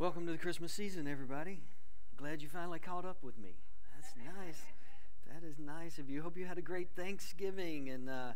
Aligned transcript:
Welcome 0.00 0.24
to 0.24 0.32
the 0.32 0.38
Christmas 0.38 0.72
season, 0.72 1.06
everybody. 1.06 1.60
Glad 2.16 2.40
you 2.40 2.48
finally 2.48 2.78
caught 2.78 3.04
up 3.04 3.22
with 3.22 3.38
me. 3.38 3.50
That's 3.94 4.14
nice. 4.16 4.62
That 5.26 5.46
is 5.46 5.58
nice 5.58 5.98
of 5.98 6.08
you. 6.08 6.22
Hope 6.22 6.38
you 6.38 6.46
had 6.46 6.56
a 6.56 6.62
great 6.62 6.88
Thanksgiving. 6.96 7.90
And 7.90 8.08
uh, 8.08 8.32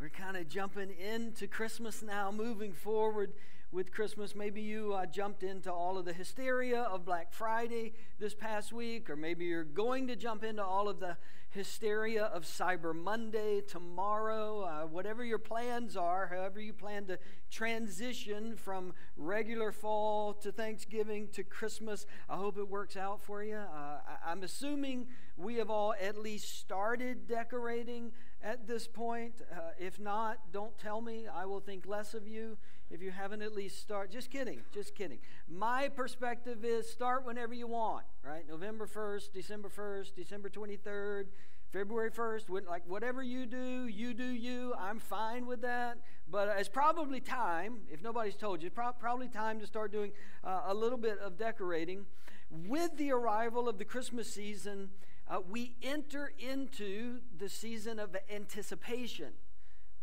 we're 0.00 0.08
kind 0.08 0.36
of 0.36 0.48
jumping 0.48 0.90
into 0.90 1.46
Christmas 1.46 2.02
now, 2.02 2.32
moving 2.32 2.72
forward 2.72 3.32
with 3.74 3.90
Christmas. 3.90 4.36
Maybe 4.36 4.62
you 4.62 4.94
uh, 4.94 5.04
jumped 5.04 5.42
into 5.42 5.72
all 5.72 5.98
of 5.98 6.04
the 6.04 6.12
hysteria 6.12 6.82
of 6.82 7.04
Black 7.04 7.32
Friday 7.32 7.92
this 8.20 8.32
past 8.32 8.72
week, 8.72 9.10
or 9.10 9.16
maybe 9.16 9.46
you're 9.46 9.64
going 9.64 10.06
to 10.06 10.14
jump 10.16 10.44
into 10.44 10.62
all 10.62 10.88
of 10.88 11.00
the 11.00 11.16
hysteria 11.50 12.24
of 12.24 12.44
Cyber 12.44 12.94
Monday 12.94 13.60
tomorrow. 13.60 14.62
Uh, 14.62 14.86
whatever 14.86 15.24
your 15.24 15.38
plans 15.38 15.96
are, 15.96 16.28
however 16.28 16.60
you 16.60 16.72
plan 16.72 17.06
to 17.06 17.18
transition 17.50 18.56
from 18.56 18.92
regular 19.16 19.72
fall 19.72 20.34
to 20.34 20.52
Thanksgiving 20.52 21.28
to 21.32 21.42
Christmas, 21.42 22.06
I 22.28 22.36
hope 22.36 22.56
it 22.58 22.68
works 22.68 22.96
out 22.96 23.20
for 23.20 23.42
you. 23.42 23.56
Uh, 23.56 23.98
I- 24.06 24.30
I'm 24.30 24.44
assuming 24.44 25.08
we 25.36 25.56
have 25.56 25.70
all 25.70 25.94
at 26.00 26.16
least 26.16 26.58
started 26.60 27.26
decorating 27.26 28.12
at 28.40 28.68
this 28.68 28.86
point. 28.86 29.42
Uh, 29.52 29.70
if 29.80 29.98
not, 29.98 30.52
don't 30.52 30.78
tell 30.78 31.00
me. 31.00 31.26
I 31.26 31.44
will 31.46 31.60
think 31.60 31.86
less 31.86 32.14
of 32.14 32.28
you 32.28 32.56
if 32.94 33.02
you 33.02 33.10
haven't 33.10 33.42
at 33.42 33.52
least 33.52 33.80
start. 33.80 34.08
Just 34.08 34.30
kidding, 34.30 34.60
just 34.72 34.94
kidding. 34.94 35.18
My 35.48 35.88
perspective 35.88 36.64
is 36.64 36.88
start 36.88 37.26
whenever 37.26 37.52
you 37.52 37.66
want, 37.66 38.04
right? 38.24 38.48
November 38.48 38.86
1st, 38.86 39.32
December 39.32 39.68
1st, 39.68 40.14
December 40.14 40.48
23rd, 40.48 41.24
February 41.72 42.12
1st, 42.12 42.68
like 42.68 42.84
whatever 42.86 43.20
you 43.20 43.46
do, 43.46 43.88
you 43.88 44.14
do 44.14 44.22
you. 44.22 44.74
I'm 44.78 45.00
fine 45.00 45.44
with 45.44 45.62
that. 45.62 45.98
But 46.30 46.54
it's 46.56 46.68
probably 46.68 47.18
time, 47.18 47.78
if 47.90 48.00
nobody's 48.00 48.36
told 48.36 48.62
you, 48.62 48.68
it's 48.68 48.96
probably 49.00 49.28
time 49.28 49.58
to 49.58 49.66
start 49.66 49.90
doing 49.90 50.12
uh, 50.44 50.62
a 50.66 50.74
little 50.74 50.98
bit 50.98 51.18
of 51.18 51.36
decorating. 51.36 52.06
With 52.48 52.96
the 52.96 53.10
arrival 53.10 53.68
of 53.68 53.78
the 53.78 53.84
Christmas 53.84 54.32
season, 54.32 54.90
uh, 55.26 55.40
we 55.50 55.74
enter 55.82 56.32
into 56.38 57.18
the 57.36 57.48
season 57.48 57.98
of 57.98 58.16
anticipation 58.32 59.32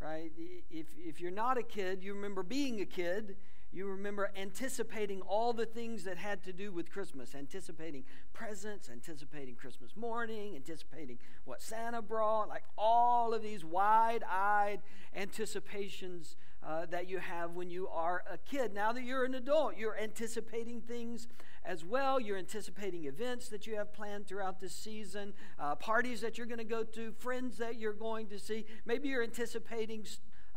right? 0.02 0.32
If, 0.70 0.88
if 0.98 1.22
you're 1.22 1.32
not 1.32 1.58
a 1.58 1.64
kid, 1.64 2.04
you 2.04 2.14
remember 2.14 2.44
being 2.44 2.82
a 2.82 2.86
kid. 2.86 3.36
You 3.74 3.88
remember 3.88 4.32
anticipating 4.36 5.22
all 5.22 5.54
the 5.54 5.66
things 5.66 6.04
that 6.04 6.18
had 6.18 6.44
to 6.44 6.52
do 6.52 6.74
with 6.74 6.92
Christmas, 6.92 7.34
anticipating 7.34 8.04
presents, 8.34 8.90
anticipating 8.90 9.56
Christmas 9.56 9.96
morning, 9.96 10.56
anticipating 10.56 11.20
what 11.46 11.62
Santa 11.62 12.02
brought, 12.02 12.50
like 12.50 12.66
all 12.78 13.34
of 13.34 13.42
these 13.42 13.64
wide 13.64 14.24
eyed 14.30 14.82
anticipations 15.16 16.36
uh, 16.64 16.86
that 16.88 17.10
you 17.10 17.20
have 17.20 17.52
when 17.52 17.70
you 17.70 17.88
are 17.88 18.24
a 18.32 18.38
kid. 18.38 18.74
Now 18.74 18.92
that 18.92 19.04
you're 19.04 19.26
an 19.26 19.36
adult, 19.36 19.78
you're 19.78 19.98
anticipating 19.98 20.82
things 20.82 21.28
as 21.64 21.84
well. 21.84 22.20
You're 22.20 22.38
anticipating 22.38 23.06
events 23.06 23.50
that 23.50 23.68
you 23.68 23.76
have 23.76 23.94
planned 23.94 24.28
throughout 24.28 24.60
this 24.60 24.74
season, 24.74 25.34
uh, 25.60 25.76
parties 25.76 26.22
that 26.22 26.38
you're 26.38 26.48
going 26.48 26.60
to 26.60 26.64
go 26.64 26.84
to, 26.84 27.12
friends 27.18 27.58
that 27.58 27.78
you're 27.78 27.94
going 27.94 28.28
to 28.28 28.40
see. 28.40 28.66
Maybe 28.86 29.10
you're 29.10 29.24
anticipating 29.24 30.06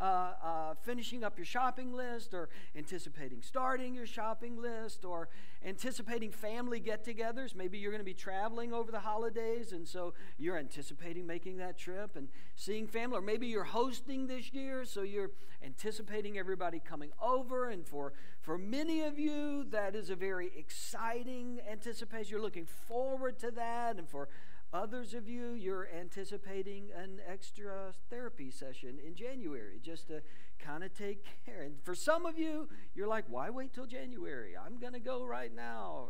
uh, 0.01 0.33
uh, 0.43 0.75
finishing 0.83 1.23
up 1.23 1.39
your 1.39 1.45
shopping 1.45 1.93
list 1.93 2.35
or 2.35 2.49
anticipating 2.77 3.41
starting 3.43 3.95
your 3.95 4.07
shopping 4.07 4.61
list 4.61 5.05
or 5.05 5.29
anticipating 5.65 6.31
family 6.31 6.81
get 6.81 7.05
togethers. 7.05 7.55
Maybe 7.55 7.79
you're 7.79 7.91
going 7.91 8.01
to 8.01 8.05
be 8.05 8.15
traveling 8.15 8.73
over 8.73 8.91
the 8.91 9.01
holidays, 9.01 9.73
and 9.73 9.87
so 9.87 10.15
you're 10.37 10.59
anticipating 10.59 11.27
making 11.27 11.59
that 11.59 11.79
trip 11.79 12.17
and 12.17 12.29
seeing 12.57 12.87
family. 12.87 13.19
Or 13.19 13.23
maybe 13.23 13.47
you're 13.47 13.65
hosting 13.65 14.27
this 14.27 14.53
year, 14.53 14.85
so 14.85 15.03
you're 15.03 15.31
anticipating 15.63 16.39
everybody 16.39 16.81
coming 16.81 17.11
over. 17.21 17.71
And 17.71 17.87
for, 17.87 18.13
for 18.41 18.59
many 18.59 19.03
of 19.03 19.19
you, 19.19 19.65
that 19.71 19.95
is 19.95 20.11
a 20.11 20.17
very 20.17 20.51
exciting 20.57 21.61
anticipation. 21.71 22.33
You're 22.33 22.43
looking 22.43 22.67
forward 22.67 23.39
to 23.39 23.51
that. 23.53 23.97
And 23.97 24.09
for 24.09 24.29
Others 24.75 25.15
of 25.15 25.29
you, 25.29 25.53
you're 25.53 25.89
anticipating 25.97 26.91
an 26.97 27.21
extra 27.29 27.95
therapy 28.11 28.51
session 28.51 28.99
in 29.07 29.15
January 29.15 29.79
just 29.81 30.09
to 30.09 30.21
kind 30.59 30.83
of 30.83 30.93
take 30.93 31.25
care. 31.47 31.63
And 31.63 31.77
for 31.85 31.95
some 31.95 32.27
of 32.27 32.37
you, 32.37 32.69
you're 32.93 33.07
like, 33.07 33.25
why 33.29 33.51
wait 33.51 33.73
till 33.73 33.87
January? 33.87 34.55
I'm 34.57 34.79
going 34.79 34.93
to 34.93 34.99
go 34.99 35.25
right 35.25 35.55
now. 35.55 36.09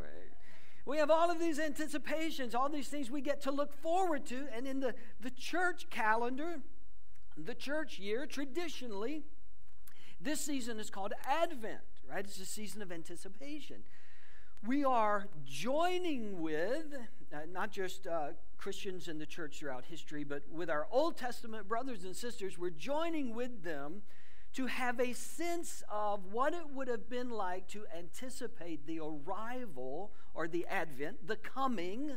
We 0.87 0.97
have 0.97 1.11
all 1.11 1.31
of 1.31 1.39
these 1.39 1.59
anticipations, 1.59 2.55
all 2.55 2.71
these 2.71 2.89
things 2.89 3.11
we 3.11 3.21
get 3.21 3.43
to 3.43 3.51
look 3.51 3.71
forward 3.71 4.25
to. 4.27 4.47
And 4.57 4.67
in 4.67 4.81
the, 4.81 4.95
the 5.21 5.31
church 5.31 5.91
calendar, 5.91 6.63
the 7.37 7.55
church 7.55 7.99
year, 7.99 8.25
traditionally, 8.25 9.25
this 10.19 10.41
season 10.41 10.81
is 10.81 10.89
called 10.89 11.13
Advent, 11.27 11.81
right? 12.11 12.25
It's 12.25 12.41
a 12.41 12.47
season 12.47 12.81
of 12.81 12.91
anticipation. 12.91 13.83
We 14.67 14.85
are 14.85 15.27
joining 15.45 16.41
with, 16.41 16.95
not 17.53 17.71
just 17.71 18.07
uh, 18.07 18.29
Christians 18.57 19.09
in 19.09 19.19
the 19.19 19.27
church 19.27 19.59
throughout 19.59 19.85
history, 19.85 20.25
but 20.25 20.43
with 20.51 20.71
our 20.71 20.87
Old 20.91 21.17
Testament 21.17 21.69
brothers 21.69 22.05
and 22.05 22.17
sisters, 22.17 22.59
we're 22.59 22.71
joining 22.71 23.35
with 23.35 23.63
them 23.63 24.03
to 24.55 24.67
have 24.67 25.01
a 25.01 25.13
sense 25.13 25.83
of 25.91 26.33
what 26.33 26.55
it 26.55 26.71
would 26.73 26.89
have 26.89 27.11
been 27.11 27.31
like 27.31 27.67
to 27.69 27.85
anticipate 27.97 28.87
the 28.87 29.01
arrival 29.01 30.13
or 30.33 30.47
the 30.47 30.65
advent, 30.67 31.27
the 31.27 31.37
coming 31.37 32.13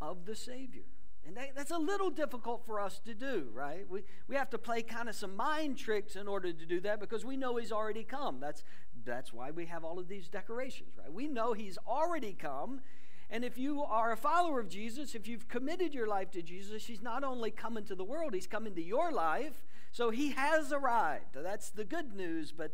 of 0.00 0.24
the 0.24 0.34
Savior. 0.34 0.84
And 1.26 1.36
that, 1.36 1.56
that's 1.56 1.72
a 1.72 1.78
little 1.78 2.10
difficult 2.10 2.64
for 2.64 2.80
us 2.80 3.00
to 3.04 3.14
do, 3.14 3.48
right? 3.52 3.88
We, 3.88 4.04
we 4.28 4.36
have 4.36 4.48
to 4.50 4.58
play 4.58 4.82
kind 4.82 5.08
of 5.08 5.14
some 5.14 5.36
mind 5.36 5.76
tricks 5.76 6.16
in 6.16 6.28
order 6.28 6.52
to 6.52 6.66
do 6.66 6.80
that 6.80 7.00
because 7.00 7.24
we 7.24 7.36
know 7.36 7.56
He's 7.56 7.72
already 7.72 8.04
come. 8.04 8.38
That's, 8.40 8.62
that's 9.04 9.32
why 9.32 9.50
we 9.50 9.66
have 9.66 9.84
all 9.84 9.98
of 9.98 10.08
these 10.08 10.28
decorations, 10.28 10.90
right? 10.98 11.12
We 11.12 11.26
know 11.26 11.52
He's 11.52 11.78
already 11.86 12.32
come 12.32 12.80
and 13.28 13.44
if 13.44 13.58
you 13.58 13.82
are 13.82 14.12
a 14.12 14.16
follower 14.16 14.60
of 14.60 14.68
Jesus, 14.68 15.14
if 15.14 15.26
you've 15.26 15.48
committed 15.48 15.92
your 15.92 16.06
life 16.06 16.30
to 16.32 16.42
Jesus, 16.42 16.86
He's 16.86 17.02
not 17.02 17.24
only 17.24 17.50
come 17.50 17.76
into 17.76 17.94
the 17.94 18.04
world, 18.04 18.34
He's 18.34 18.46
come 18.46 18.66
into 18.66 18.82
your 18.82 19.10
life. 19.10 19.64
So 19.90 20.10
He 20.10 20.30
has 20.32 20.72
arrived. 20.72 21.34
That's 21.34 21.70
the 21.70 21.84
good 21.84 22.14
news. 22.14 22.52
But 22.52 22.72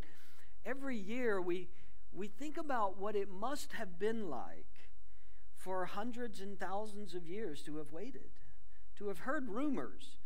every 0.64 0.96
year 0.96 1.40
we, 1.40 1.68
we 2.12 2.28
think 2.28 2.58
about 2.58 2.98
what 2.98 3.16
it 3.16 3.30
must 3.30 3.72
have 3.72 3.98
been 3.98 4.28
like 4.28 4.66
for 5.56 5.86
hundreds 5.86 6.40
and 6.40 6.58
thousands 6.58 7.14
of 7.14 7.26
years 7.26 7.62
to 7.62 7.78
have 7.78 7.92
waited, 7.92 8.30
to 8.98 9.08
have 9.08 9.20
heard 9.20 9.48
rumors, 9.48 10.16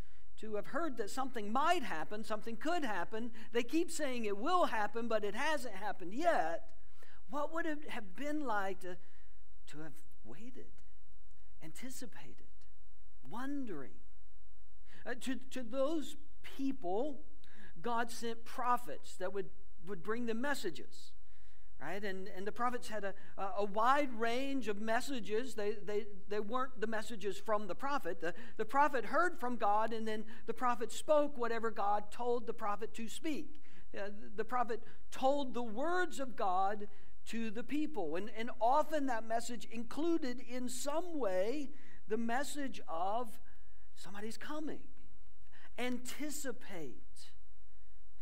to 0.40 0.56
have 0.56 0.66
heard 0.66 0.96
that 0.96 1.10
something 1.10 1.52
might 1.52 1.82
happen, 1.82 2.24
something 2.24 2.56
could 2.56 2.84
happen. 2.84 3.30
They 3.52 3.62
keep 3.62 3.90
saying 3.90 4.24
it 4.24 4.36
will 4.36 4.66
happen, 4.66 5.06
but 5.06 5.24
it 5.24 5.34
hasn't 5.34 5.74
happened 5.74 6.14
yet. 6.14 6.64
What 7.30 7.54
would 7.54 7.66
it 7.66 7.78
have 7.88 8.16
been 8.16 8.44
like 8.44 8.80
to, 8.80 8.96
to 9.68 9.78
have 9.80 9.92
waited, 10.26 10.66
anticipated, 11.62 12.46
wondering. 13.28 13.94
Uh, 15.06 15.14
to, 15.20 15.36
to 15.50 15.62
those 15.62 16.16
people, 16.56 17.20
God 17.82 18.10
sent 18.10 18.44
prophets 18.44 19.16
that 19.16 19.32
would, 19.32 19.50
would 19.86 20.02
bring 20.02 20.26
them 20.26 20.40
messages. 20.40 21.12
Right? 21.80 22.02
And, 22.02 22.28
and 22.34 22.46
the 22.46 22.52
prophets 22.52 22.88
had 22.88 23.04
a, 23.04 23.14
a 23.58 23.64
wide 23.64 24.18
range 24.18 24.66
of 24.68 24.80
messages. 24.80 25.54
They, 25.54 25.72
they, 25.84 26.04
they 26.28 26.40
weren't 26.40 26.80
the 26.80 26.86
messages 26.86 27.36
from 27.36 27.66
the 27.66 27.74
prophet. 27.74 28.20
The, 28.22 28.32
the 28.56 28.64
prophet 28.64 29.04
heard 29.04 29.38
from 29.38 29.56
God, 29.56 29.92
and 29.92 30.08
then 30.08 30.24
the 30.46 30.54
prophet 30.54 30.90
spoke 30.90 31.36
whatever 31.36 31.70
God 31.70 32.10
told 32.10 32.46
the 32.46 32.54
prophet 32.54 32.94
to 32.94 33.08
speak. 33.08 33.60
Uh, 33.96 34.08
the 34.34 34.44
prophet 34.44 34.82
told 35.10 35.52
the 35.52 35.62
words 35.62 36.18
of 36.18 36.34
God 36.34 36.88
to 37.28 37.50
the 37.50 37.62
people. 37.62 38.16
And, 38.16 38.30
and 38.36 38.50
often 38.60 39.06
that 39.06 39.26
message 39.26 39.66
included 39.70 40.40
in 40.40 40.68
some 40.68 41.18
way 41.18 41.70
the 42.08 42.16
message 42.16 42.80
of 42.88 43.38
somebody's 43.96 44.36
coming. 44.36 44.80
Anticipate. 45.78 47.30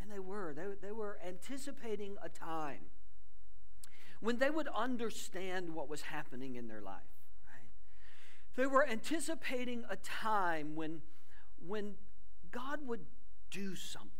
And 0.00 0.10
they 0.10 0.18
were. 0.18 0.54
They, 0.54 0.64
they 0.86 0.92
were 0.92 1.18
anticipating 1.26 2.16
a 2.22 2.28
time 2.28 2.86
when 4.20 4.38
they 4.38 4.50
would 4.50 4.68
understand 4.68 5.74
what 5.74 5.88
was 5.88 6.02
happening 6.02 6.56
in 6.56 6.68
their 6.68 6.80
life. 6.80 7.02
Right? 7.46 7.68
They 8.56 8.66
were 8.66 8.88
anticipating 8.88 9.84
a 9.90 9.96
time 9.96 10.74
when, 10.74 11.02
when 11.66 11.94
God 12.50 12.80
would 12.86 13.04
do 13.50 13.76
something 13.76 14.13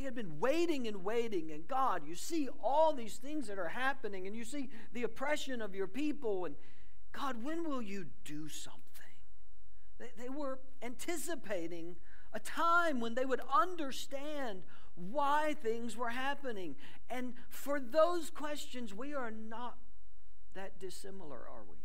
they 0.00 0.04
had 0.04 0.14
been 0.14 0.40
waiting 0.40 0.88
and 0.88 1.04
waiting, 1.04 1.52
and 1.52 1.68
God, 1.68 2.06
you 2.06 2.14
see 2.14 2.48
all 2.62 2.94
these 2.94 3.16
things 3.16 3.48
that 3.48 3.58
are 3.58 3.68
happening, 3.68 4.26
and 4.26 4.34
you 4.34 4.44
see 4.44 4.70
the 4.94 5.02
oppression 5.02 5.60
of 5.60 5.74
your 5.74 5.86
people, 5.86 6.46
and 6.46 6.54
God, 7.12 7.44
when 7.44 7.68
will 7.68 7.82
you 7.82 8.06
do 8.24 8.48
something? 8.48 8.80
They, 9.98 10.10
they 10.18 10.28
were 10.30 10.58
anticipating 10.80 11.96
a 12.32 12.40
time 12.40 13.00
when 13.00 13.14
they 13.14 13.26
would 13.26 13.42
understand 13.54 14.62
why 14.94 15.54
things 15.62 15.98
were 15.98 16.08
happening. 16.08 16.76
And 17.10 17.34
for 17.50 17.78
those 17.78 18.30
questions, 18.30 18.94
we 18.94 19.12
are 19.12 19.30
not 19.30 19.76
that 20.54 20.78
dissimilar, 20.80 21.36
are 21.36 21.64
we? 21.68 21.76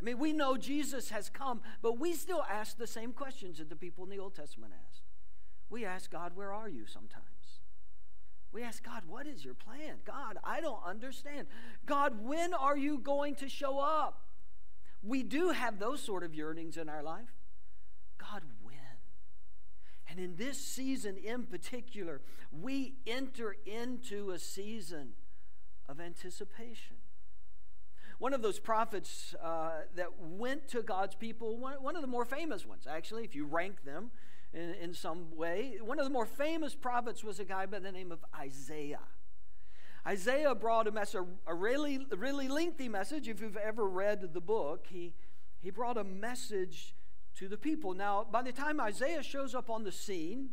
I 0.00 0.02
mean, 0.02 0.18
we 0.18 0.32
know 0.32 0.56
Jesus 0.56 1.10
has 1.10 1.28
come, 1.28 1.60
but 1.82 1.98
we 1.98 2.14
still 2.14 2.44
ask 2.48 2.78
the 2.78 2.86
same 2.86 3.12
questions 3.12 3.58
that 3.58 3.68
the 3.68 3.76
people 3.76 4.04
in 4.04 4.10
the 4.10 4.18
Old 4.18 4.34
Testament 4.34 4.72
asked. 4.88 5.02
We 5.68 5.84
ask 5.84 6.10
God, 6.10 6.32
Where 6.34 6.52
are 6.52 6.68
you 6.68 6.86
sometimes? 6.86 7.26
We 8.56 8.62
ask 8.62 8.82
God, 8.82 9.02
what 9.06 9.26
is 9.26 9.44
your 9.44 9.52
plan? 9.52 9.96
God, 10.06 10.38
I 10.42 10.62
don't 10.62 10.80
understand. 10.82 11.46
God, 11.84 12.24
when 12.24 12.54
are 12.54 12.78
you 12.78 12.98
going 12.98 13.34
to 13.34 13.50
show 13.50 13.78
up? 13.78 14.22
We 15.02 15.22
do 15.22 15.50
have 15.50 15.78
those 15.78 16.00
sort 16.00 16.24
of 16.24 16.34
yearnings 16.34 16.78
in 16.78 16.88
our 16.88 17.02
life. 17.02 17.34
God, 18.16 18.42
when? 18.62 18.74
And 20.08 20.18
in 20.18 20.36
this 20.36 20.58
season 20.58 21.18
in 21.18 21.42
particular, 21.42 22.22
we 22.50 22.94
enter 23.06 23.56
into 23.66 24.30
a 24.30 24.38
season 24.38 25.10
of 25.86 26.00
anticipation. 26.00 26.96
One 28.18 28.32
of 28.32 28.40
those 28.40 28.58
prophets 28.58 29.34
uh, 29.42 29.82
that 29.96 30.18
went 30.18 30.68
to 30.68 30.80
God's 30.80 31.14
people, 31.14 31.58
one, 31.58 31.82
one, 31.82 31.94
of 31.94 32.00
the 32.00 32.08
more 32.08 32.24
famous 32.24 32.64
ones, 32.64 32.86
actually, 32.88 33.24
if 33.24 33.34
you 33.34 33.44
rank 33.44 33.84
them 33.84 34.10
in, 34.56 34.74
in 34.82 34.94
some 34.94 35.36
way, 35.36 35.76
one 35.82 35.98
of 35.98 36.04
the 36.04 36.10
more 36.10 36.26
famous 36.26 36.74
prophets 36.74 37.22
was 37.22 37.38
a 37.38 37.44
guy 37.44 37.66
by 37.66 37.78
the 37.78 37.92
name 37.92 38.10
of 38.10 38.24
Isaiah. 38.34 39.00
Isaiah 40.06 40.54
brought 40.54 40.86
a 40.86 40.92
message, 40.92 41.20
a 41.46 41.54
really, 41.54 42.06
really 42.16 42.48
lengthy 42.48 42.88
message. 42.88 43.28
If 43.28 43.40
you've 43.40 43.56
ever 43.56 43.86
read 43.88 44.32
the 44.32 44.40
book, 44.40 44.86
he, 44.88 45.12
he 45.60 45.70
brought 45.70 45.98
a 45.98 46.04
message 46.04 46.94
to 47.36 47.48
the 47.48 47.58
people. 47.58 47.92
Now, 47.92 48.26
by 48.30 48.42
the 48.42 48.52
time 48.52 48.80
Isaiah 48.80 49.22
shows 49.22 49.54
up 49.54 49.68
on 49.68 49.84
the 49.84 49.92
scene, 49.92 50.50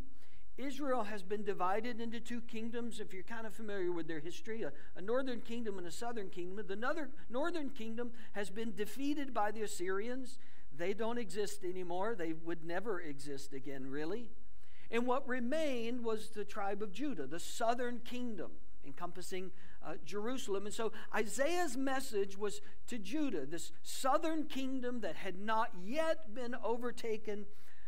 Israel 0.57 1.03
has 1.03 1.23
been 1.23 1.43
divided 1.43 2.01
into 2.01 2.19
two 2.19 2.41
kingdoms. 2.41 2.99
If 2.99 3.13
you're 3.13 3.23
kind 3.23 3.47
of 3.47 3.53
familiar 3.53 3.91
with 3.91 4.07
their 4.07 4.19
history, 4.19 4.63
a, 4.63 4.71
a 4.95 5.01
northern 5.01 5.41
kingdom 5.41 5.77
and 5.77 5.87
a 5.87 5.91
southern 5.91 6.29
kingdom. 6.29 6.63
The 6.67 6.75
northern, 6.75 7.09
northern 7.29 7.69
kingdom 7.69 8.11
has 8.33 8.49
been 8.49 8.75
defeated 8.75 9.33
by 9.33 9.51
the 9.51 9.61
Assyrians. 9.61 10.39
They 10.77 10.93
don't 10.93 11.17
exist 11.17 11.63
anymore. 11.63 12.15
They 12.15 12.33
would 12.33 12.63
never 12.65 12.99
exist 12.99 13.53
again, 13.53 13.89
really. 13.89 14.31
And 14.89 15.05
what 15.07 15.27
remained 15.27 16.03
was 16.03 16.29
the 16.29 16.45
tribe 16.45 16.81
of 16.81 16.91
Judah, 16.91 17.27
the 17.27 17.39
southern 17.39 17.99
kingdom, 17.99 18.51
encompassing 18.85 19.51
uh, 19.85 19.93
Jerusalem. 20.05 20.65
And 20.65 20.73
so 20.73 20.91
Isaiah's 21.13 21.77
message 21.77 22.37
was 22.37 22.61
to 22.87 22.97
Judah, 22.97 23.45
this 23.45 23.71
southern 23.81 24.45
kingdom 24.45 25.01
that 25.01 25.15
had 25.15 25.39
not 25.39 25.71
yet 25.83 26.33
been 26.33 26.55
overtaken 26.63 27.45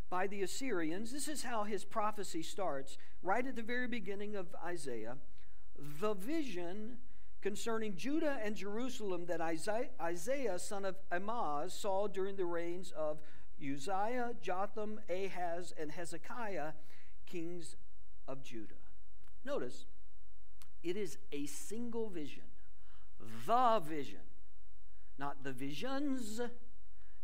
by 0.09 0.27
the 0.27 0.41
Assyrians. 0.41 1.11
This 1.11 1.27
is 1.27 1.43
how 1.43 1.63
his 1.63 1.83
prophecy 1.83 2.43
starts, 2.43 2.97
right 3.21 3.45
at 3.45 3.55
the 3.55 3.63
very 3.63 3.87
beginning 3.87 4.35
of 4.35 4.47
Isaiah. 4.63 5.17
The 5.99 6.13
vision 6.13 6.97
concerning 7.45 7.95
Judah 7.95 8.39
and 8.43 8.55
Jerusalem 8.55 9.27
that 9.27 9.39
Isaiah, 9.39 9.89
Isaiah 10.01 10.57
son 10.57 10.83
of 10.83 10.95
Amoz, 11.11 11.75
saw 11.75 12.07
during 12.07 12.37
the 12.37 12.45
reigns 12.45 12.91
of 12.97 13.19
Uzziah, 13.61 14.31
Jotham, 14.41 14.99
Ahaz, 15.07 15.71
and 15.79 15.91
Hezekiah, 15.91 16.71
kings 17.27 17.75
of 18.27 18.41
Judah. 18.41 18.73
Notice, 19.45 19.85
it 20.81 20.97
is 20.97 21.19
a 21.31 21.45
single 21.45 22.09
vision, 22.09 22.45
the 23.45 23.79
vision, 23.85 24.25
not 25.19 25.43
the 25.43 25.51
visions 25.51 26.41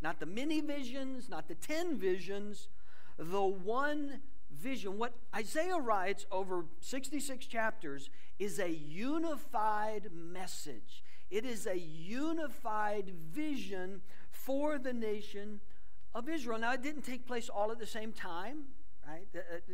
not 0.02 0.20
the 0.20 0.26
many 0.26 0.62
visions, 0.62 1.30
not 1.30 1.48
the 1.48 1.56
ten 1.56 1.96
visions, 1.98 2.70
the 3.18 3.44
one 3.44 4.22
vision. 4.52 4.98
What 4.98 5.14
Isaiah 5.36 5.78
writes 5.78 6.26
over 6.32 6.66
66 6.80 7.46
chapters 7.46 8.10
is 8.40 8.60
a 8.60 8.70
unified 8.70 10.10
message. 10.14 11.04
It 11.30 11.46
is 11.46 11.66
a 11.68 11.78
unified 11.78 13.14
vision 13.32 14.02
for 14.30 14.78
the 14.78 14.94
nation 14.94 15.62
of 16.14 16.28
Israel. 16.28 16.60
Now, 16.60 16.74
it 16.74 16.82
didn't 16.82 17.04
take 17.04 17.26
place 17.26 17.50
all 17.50 17.72
at 17.72 17.80
the 17.80 17.86
same 17.86 18.12
time, 18.12 18.64
right? 19.08 19.28
Uh, 19.34 19.40
uh, 19.40 19.74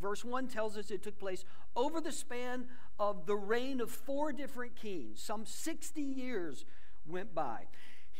verse 0.00 0.24
1 0.24 0.48
tells 0.48 0.76
us 0.76 0.90
it 0.90 1.02
took 1.02 1.18
place 1.18 1.44
over 1.76 2.00
the 2.00 2.10
span 2.10 2.66
of 2.98 3.26
the 3.26 3.36
reign 3.36 3.80
of 3.80 3.90
four 3.90 4.32
different 4.32 4.74
kings. 4.74 5.22
Some 5.22 5.46
60 5.46 6.00
years 6.00 6.64
went 7.06 7.34
by 7.34 7.66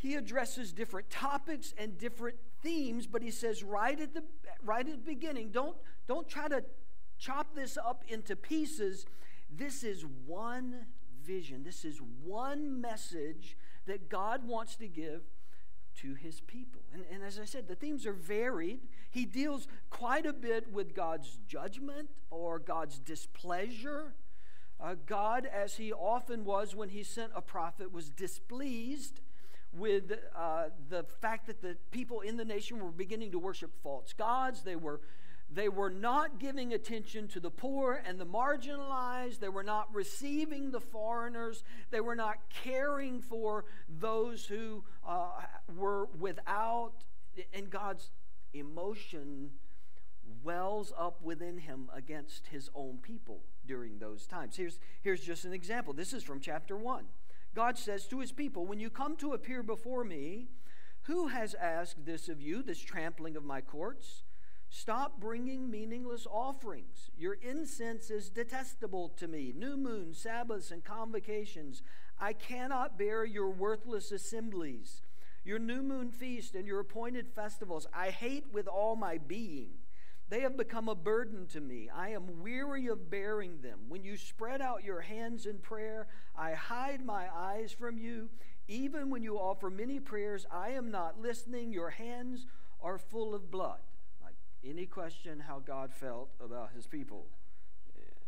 he 0.02 0.17
addresses 0.17 0.73
different 0.73 1.08
topics 1.11 1.73
and 1.78 1.96
different 1.96 2.37
themes, 2.62 3.06
but 3.06 3.23
he 3.23 3.31
says 3.31 3.62
right 3.62 3.99
at 4.00 4.14
the 4.14 4.23
right 4.62 4.87
at 4.87 4.93
the 4.93 5.14
beginning, 5.14 5.50
don't 5.50 5.76
don't 6.06 6.29
try 6.29 6.49
to 6.49 6.64
chop 7.19 7.55
this 7.55 7.76
up 7.76 8.05
into 8.09 8.37
pieces. 8.37 9.06
This 9.50 9.85
is 9.85 10.05
one 10.26 10.87
vision. 11.25 11.62
This 11.62 11.85
is 11.85 12.00
one 12.25 12.81
message 12.81 13.56
that 13.87 14.09
God 14.09 14.47
wants 14.47 14.76
to 14.76 14.88
give 14.88 15.23
to 16.00 16.14
his 16.14 16.41
people. 16.41 16.82
And, 16.93 17.05
and 17.12 17.23
as 17.23 17.38
I 17.38 17.44
said, 17.44 17.69
the 17.69 17.75
themes 17.75 18.06
are 18.06 18.12
varied. 18.12 18.81
He 19.11 19.25
deals 19.25 19.69
quite 19.91 20.26
a 20.26 20.32
bit 20.32 20.73
with 20.73 20.94
God's 20.94 21.38
judgment 21.47 22.09
or 22.31 22.59
God's 22.59 22.99
displeasure. 22.99 24.14
Uh, 24.81 24.94
God, 25.06 25.47
as 25.47 25.76
he 25.76 25.93
often 25.93 26.44
was 26.44 26.75
when 26.75 26.88
he 26.88 27.03
sent 27.03 27.32
a 27.37 27.43
prophet, 27.43 27.93
was 27.93 28.09
displeased 28.09 29.20
with 29.73 30.13
uh, 30.37 30.65
the 30.89 31.05
fact 31.21 31.47
that 31.47 31.63
the 31.63 31.77
people 31.91 32.21
in 32.21 32.37
the 32.37 32.45
nation 32.45 32.79
were 32.79 32.91
beginning 32.91 33.33
to 33.33 33.39
worship 33.39 33.71
false 33.83 34.13
gods. 34.13 34.63
They 34.63 34.77
were, 34.77 35.01
they 35.51 35.69
were 35.69 35.91
not 35.91 36.39
giving 36.39 36.75
attention 36.75 37.29
to 37.29 37.41
the 37.41 37.51
poor 37.51 38.03
and 38.07 38.19
the 38.19 38.27
marginalized. 38.27 39.41
They 39.41 39.49
were 39.49 39.63
not 39.63 39.89
receiving 39.95 40.71
the 40.71 40.81
foreigners. 40.81 41.65
They 41.91 42.01
were 42.01 42.17
not 42.17 42.37
caring 42.63 43.21
for 43.21 43.65
those 43.89 44.45
who 44.47 44.85
uh, 45.07 45.31
were 45.75 46.07
without. 46.19 47.05
And 47.55 47.71
God's 47.71 48.11
emotion 48.53 49.53
wells 50.43 50.93
up 50.99 51.23
within 51.23 51.59
him 51.59 51.89
against 51.95 52.49
his 52.49 52.69
own 52.75 52.99
people 52.99 53.41
during 53.67 53.99
those 53.99 54.27
times. 54.27 54.57
Here's, 54.57 54.79
here's 55.03 55.21
just 55.21 55.45
an 55.45 55.53
example. 55.53 55.93
This 55.93 56.13
is 56.13 56.23
from 56.23 56.41
chapter 56.41 56.77
1. 56.77 57.05
God 57.54 57.78
says 57.78 58.06
to 58.08 58.20
his 58.20 58.32
people, 58.32 58.66
When 58.66 58.81
you 58.81 58.90
come 58.90 59.16
to 59.16 59.32
appear 59.32 59.62
before 59.62 60.04
me, 60.04 60.49
who 61.02 61.28
has 61.28 61.54
asked 61.54 62.04
this 62.04 62.28
of 62.28 62.40
you, 62.40 62.62
this 62.62 62.81
trampling 62.81 63.37
of 63.37 63.44
my 63.44 63.60
courts? 63.60 64.22
Stop 64.70 65.20
bringing 65.20 65.70
meaningless 65.70 66.26
offerings. 66.31 67.10
Your 67.19 67.34
incense 67.34 68.10
is 68.10 68.31
detestable 68.31 69.10
to 69.19 69.28
me. 69.28 69.52
New 69.54 69.76
moons, 69.76 70.19
Sabbaths, 70.19 70.70
and 70.70 70.82
convocations. 70.82 71.82
I 72.19 72.32
cannot 72.32 72.99
bear 72.99 73.25
your 73.25 73.50
worthless 73.50 74.10
assemblies. 74.12 75.02
Your 75.44 75.58
new 75.58 75.82
moon 75.82 76.10
feast 76.10 76.54
and 76.54 76.66
your 76.66 76.81
appointed 76.81 77.28
festivals 77.28 77.87
I 77.93 78.10
hate 78.10 78.46
with 78.52 78.66
all 78.66 78.96
my 78.96 79.19
being. 79.19 79.72
They 80.32 80.40
have 80.40 80.56
become 80.56 80.88
a 80.88 80.94
burden 80.94 81.46
to 81.49 81.61
me. 81.61 81.90
I 81.94 82.12
am 82.12 82.40
weary 82.43 82.87
of 82.87 83.11
bearing 83.11 83.61
them. 83.61 83.81
When 83.88 84.02
you 84.02 84.17
spread 84.17 84.62
out 84.62 84.82
your 84.82 85.02
hands 85.02 85.44
in 85.44 85.58
prayer, 85.58 86.06
I 86.34 86.52
hide 86.55 87.05
my 87.05 87.26
eyes 87.31 87.70
from 87.70 87.99
you. 87.99 88.30
Even 88.66 89.11
when 89.11 89.23
you 89.23 89.37
offer 89.37 89.68
many 89.68 90.00
prayers, 90.00 90.47
I 90.50 90.71
am 90.71 90.90
not 90.90 91.21
listening. 91.21 91.71
Your 91.71 91.90
hands 91.90 92.47
are 92.80 92.97
full 92.97 93.35
of 93.35 93.50
blood. 93.50 93.80
Like 94.25 94.37
any 94.64 94.87
question 94.87 95.38
how 95.38 95.59
God 95.59 95.92
felt 95.92 96.30
about 96.42 96.71
his 96.75 96.87
people. 96.87 97.26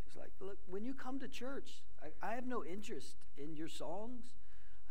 It's 0.06 0.14
like, 0.14 0.32
look, 0.40 0.58
when 0.66 0.84
you 0.84 0.92
come 0.92 1.18
to 1.20 1.26
church, 1.26 1.80
I, 2.02 2.32
I 2.32 2.34
have 2.34 2.46
no 2.46 2.62
interest 2.62 3.16
in 3.38 3.56
your 3.56 3.68
songs. 3.68 4.26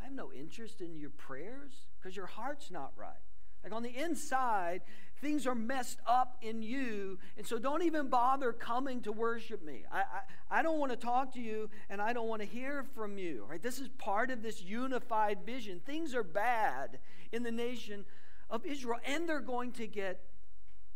I 0.02 0.06
have 0.06 0.14
no 0.14 0.34
interest 0.34 0.82
in 0.82 0.98
your 0.98 1.12
prayers 1.12 1.74
because 2.00 2.16
your 2.16 2.26
heart's 2.26 2.72
not 2.72 2.92
right. 2.98 3.22
Like 3.64 3.74
on 3.74 3.84
the 3.84 3.96
inside, 3.96 4.82
things 5.22 5.48
are 5.48 5.56
messed 5.56 6.00
up 6.06 6.38
in 6.42 6.62
you. 6.62 7.18
And 7.38 7.48
so 7.48 7.58
don't 7.58 7.84
even 7.84 8.10
bother 8.10 8.52
coming 8.52 9.02
to 9.02 9.12
worship 9.12 9.64
me. 9.64 9.86
I, 9.92 10.00
I, 10.00 10.60
I 10.60 10.62
don't 10.64 10.80
want 10.80 10.92
to 10.92 10.98
talk 10.98 11.34
to 11.34 11.40
you 11.40 11.70
and 11.90 12.02
I 12.02 12.14
don't 12.14 12.28
want 12.28 12.42
to 12.42 12.48
hear 12.48 12.86
from 12.94 13.18
you. 13.18 13.46
Right? 13.50 13.62
This 13.62 13.80
is 13.80 13.88
part 13.98 14.32
of 14.32 14.44
this 14.44 14.62
unified 14.62 15.40
vision. 15.46 15.82
Things 15.86 16.14
are 16.14 16.24
bad 16.24 17.00
in 17.32 17.44
the 17.44 17.52
nation 17.52 18.06
of 18.50 18.66
Israel, 18.66 19.00
and 19.06 19.28
they're 19.28 19.40
going 19.40 19.72
to 19.72 19.88
get 19.88 20.22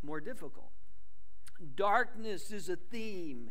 more 0.03 0.19
difficult. 0.19 0.71
Darkness 1.75 2.51
is 2.51 2.69
a 2.69 2.75
theme 2.75 3.49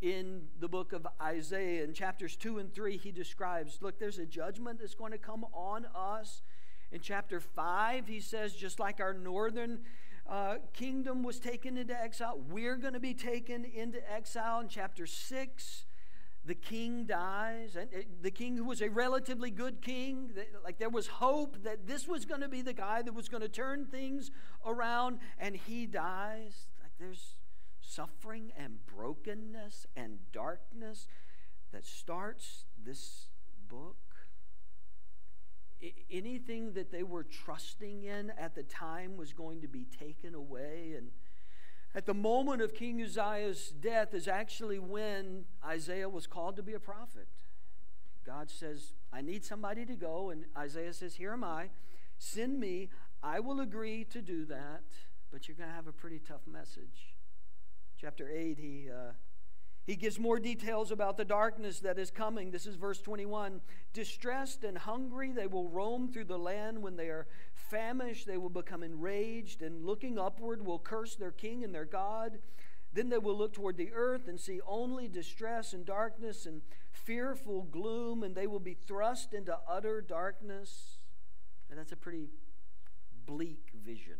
in 0.00 0.42
the 0.58 0.68
book 0.68 0.92
of 0.92 1.06
Isaiah. 1.20 1.84
In 1.84 1.92
chapters 1.92 2.36
2 2.36 2.58
and 2.58 2.72
3, 2.72 2.96
he 2.96 3.12
describes 3.12 3.78
look, 3.80 3.98
there's 3.98 4.18
a 4.18 4.26
judgment 4.26 4.78
that's 4.80 4.94
going 4.94 5.12
to 5.12 5.18
come 5.18 5.44
on 5.52 5.86
us 5.94 6.42
in 6.92 7.00
chapter 7.00 7.40
5, 7.40 8.06
he 8.06 8.20
says, 8.20 8.54
just 8.54 8.78
like 8.78 9.00
our 9.00 9.12
northern 9.12 9.80
uh, 10.28 10.56
kingdom 10.72 11.22
was 11.22 11.38
taken 11.38 11.76
into 11.76 12.00
exile, 12.00 12.40
we're 12.50 12.76
going 12.76 12.94
to 12.94 13.00
be 13.00 13.14
taken 13.14 13.64
into 13.64 13.98
exile. 14.12 14.60
In 14.60 14.68
chapter 14.68 15.06
6, 15.06 15.84
the 16.44 16.54
king 16.54 17.04
dies. 17.04 17.76
And 17.76 17.88
uh, 17.92 18.02
the 18.22 18.30
king 18.30 18.56
who 18.56 18.64
was 18.64 18.80
a 18.80 18.88
relatively 18.88 19.50
good 19.50 19.82
king, 19.82 20.30
like 20.64 20.78
there 20.78 20.88
was 20.88 21.06
hope 21.06 21.62
that 21.64 21.86
this 21.86 22.06
was 22.06 22.24
going 22.24 22.40
to 22.40 22.48
be 22.48 22.62
the 22.62 22.72
guy 22.72 23.02
that 23.02 23.14
was 23.14 23.28
going 23.28 23.42
to 23.42 23.48
turn 23.48 23.86
things 23.86 24.30
around, 24.64 25.18
and 25.38 25.56
he 25.56 25.86
dies. 25.86 26.66
Like 26.82 26.92
there's 26.98 27.36
suffering 27.80 28.52
and 28.56 28.78
brokenness 28.86 29.86
and 29.96 30.18
darkness 30.32 31.08
that 31.72 31.84
starts 31.84 32.64
this 32.82 33.28
book 33.68 33.96
anything 36.10 36.72
that 36.74 36.90
they 36.90 37.02
were 37.02 37.24
trusting 37.24 38.04
in 38.04 38.30
at 38.38 38.54
the 38.54 38.62
time 38.62 39.16
was 39.16 39.32
going 39.32 39.60
to 39.62 39.68
be 39.68 39.84
taken 39.84 40.34
away. 40.34 40.94
And 40.96 41.10
At 41.94 42.06
the 42.06 42.14
moment 42.14 42.62
of 42.62 42.74
King 42.74 43.02
Uzziah's 43.02 43.70
death 43.70 44.14
is 44.14 44.28
actually 44.28 44.78
when 44.78 45.44
Isaiah 45.64 46.08
was 46.08 46.26
called 46.26 46.56
to 46.56 46.62
be 46.62 46.74
a 46.74 46.80
prophet. 46.80 47.28
God 48.24 48.50
says, 48.50 48.94
I 49.12 49.20
need 49.20 49.44
somebody 49.44 49.86
to 49.86 49.94
go. 49.94 50.30
And 50.30 50.46
Isaiah 50.56 50.92
says, 50.92 51.14
Here 51.14 51.32
am 51.32 51.44
I. 51.44 51.70
Send 52.18 52.58
me. 52.58 52.88
I 53.22 53.40
will 53.40 53.60
agree 53.60 54.04
to 54.04 54.20
do 54.20 54.44
that. 54.46 54.84
But 55.30 55.48
you're 55.48 55.56
going 55.56 55.70
to 55.70 55.74
have 55.74 55.86
a 55.86 55.92
pretty 55.92 56.18
tough 56.18 56.46
message. 56.46 57.14
Chapter 58.00 58.28
8, 58.28 58.58
he. 58.58 58.88
Uh, 58.90 59.12
he 59.86 59.94
gives 59.94 60.18
more 60.18 60.40
details 60.40 60.90
about 60.90 61.16
the 61.16 61.24
darkness 61.24 61.78
that 61.80 61.96
is 61.96 62.10
coming. 62.10 62.50
This 62.50 62.66
is 62.66 62.74
verse 62.74 63.00
21. 63.00 63.60
Distressed 63.92 64.64
and 64.64 64.76
hungry, 64.76 65.30
they 65.30 65.46
will 65.46 65.68
roam 65.68 66.08
through 66.08 66.24
the 66.24 66.38
land. 66.38 66.82
When 66.82 66.96
they 66.96 67.06
are 67.06 67.28
famished, 67.54 68.26
they 68.26 68.36
will 68.36 68.50
become 68.50 68.82
enraged, 68.82 69.62
and 69.62 69.86
looking 69.86 70.18
upward, 70.18 70.66
will 70.66 70.80
curse 70.80 71.14
their 71.14 71.30
king 71.30 71.62
and 71.62 71.72
their 71.72 71.84
God. 71.84 72.38
Then 72.92 73.10
they 73.10 73.18
will 73.18 73.38
look 73.38 73.52
toward 73.52 73.76
the 73.76 73.92
earth 73.94 74.26
and 74.26 74.40
see 74.40 74.60
only 74.66 75.06
distress 75.06 75.72
and 75.72 75.86
darkness 75.86 76.46
and 76.46 76.62
fearful 76.90 77.62
gloom, 77.62 78.24
and 78.24 78.34
they 78.34 78.48
will 78.48 78.58
be 78.58 78.74
thrust 78.74 79.34
into 79.34 79.56
utter 79.68 80.00
darkness. 80.00 80.98
And 81.70 81.78
that's 81.78 81.92
a 81.92 81.96
pretty 81.96 82.30
bleak 83.24 83.70
vision. 83.84 84.16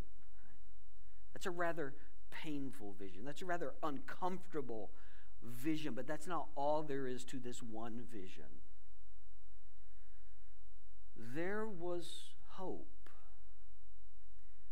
That's 1.33 1.45
a 1.45 1.51
rather 1.51 1.93
painful 2.31 2.95
vision. 2.97 3.25
That's 3.25 3.41
a 3.41 3.45
rather 3.45 3.73
uncomfortable 3.83 4.91
vision, 5.47 5.93
but 5.93 6.07
that's 6.07 6.27
not 6.27 6.47
all 6.55 6.83
there 6.83 7.07
is 7.07 7.23
to 7.25 7.39
this 7.39 7.61
one 7.61 8.01
vision. 8.11 8.61
There 11.15 11.67
was 11.67 12.31
hope. 12.49 13.09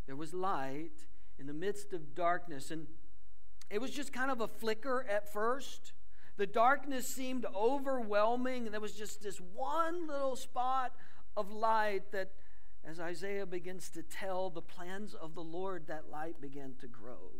There 0.06 0.16
was 0.16 0.34
light 0.34 1.08
in 1.40 1.48
the 1.48 1.54
midst 1.54 1.94
of 1.94 2.16
darkness. 2.16 2.72
And 2.72 2.88
it 3.70 3.80
was 3.80 3.92
just 3.92 4.14
kind 4.14 4.32
of 4.32 4.42
a 4.42 4.48
flicker 4.48 5.06
at 5.10 5.32
first. 5.32 5.94
The 6.38 6.46
darkness 6.46 7.08
seemed 7.08 7.46
overwhelming, 7.56 8.66
and 8.66 8.74
there 8.74 8.82
was 8.82 8.94
just 8.94 9.24
this 9.24 9.40
one 9.40 10.08
little 10.08 10.36
spot 10.36 10.94
of 11.38 11.52
light 11.52 12.12
that, 12.12 12.32
as 12.84 13.00
Isaiah 13.00 13.46
begins 13.46 13.90
to 13.92 14.04
tell 14.04 14.50
the 14.50 14.62
plans 14.62 15.14
of 15.14 15.34
the 15.34 15.44
Lord, 15.44 15.88
that 15.88 16.10
light 16.12 16.42
began 16.42 16.76
to 16.82 16.88
grow. 16.88 17.32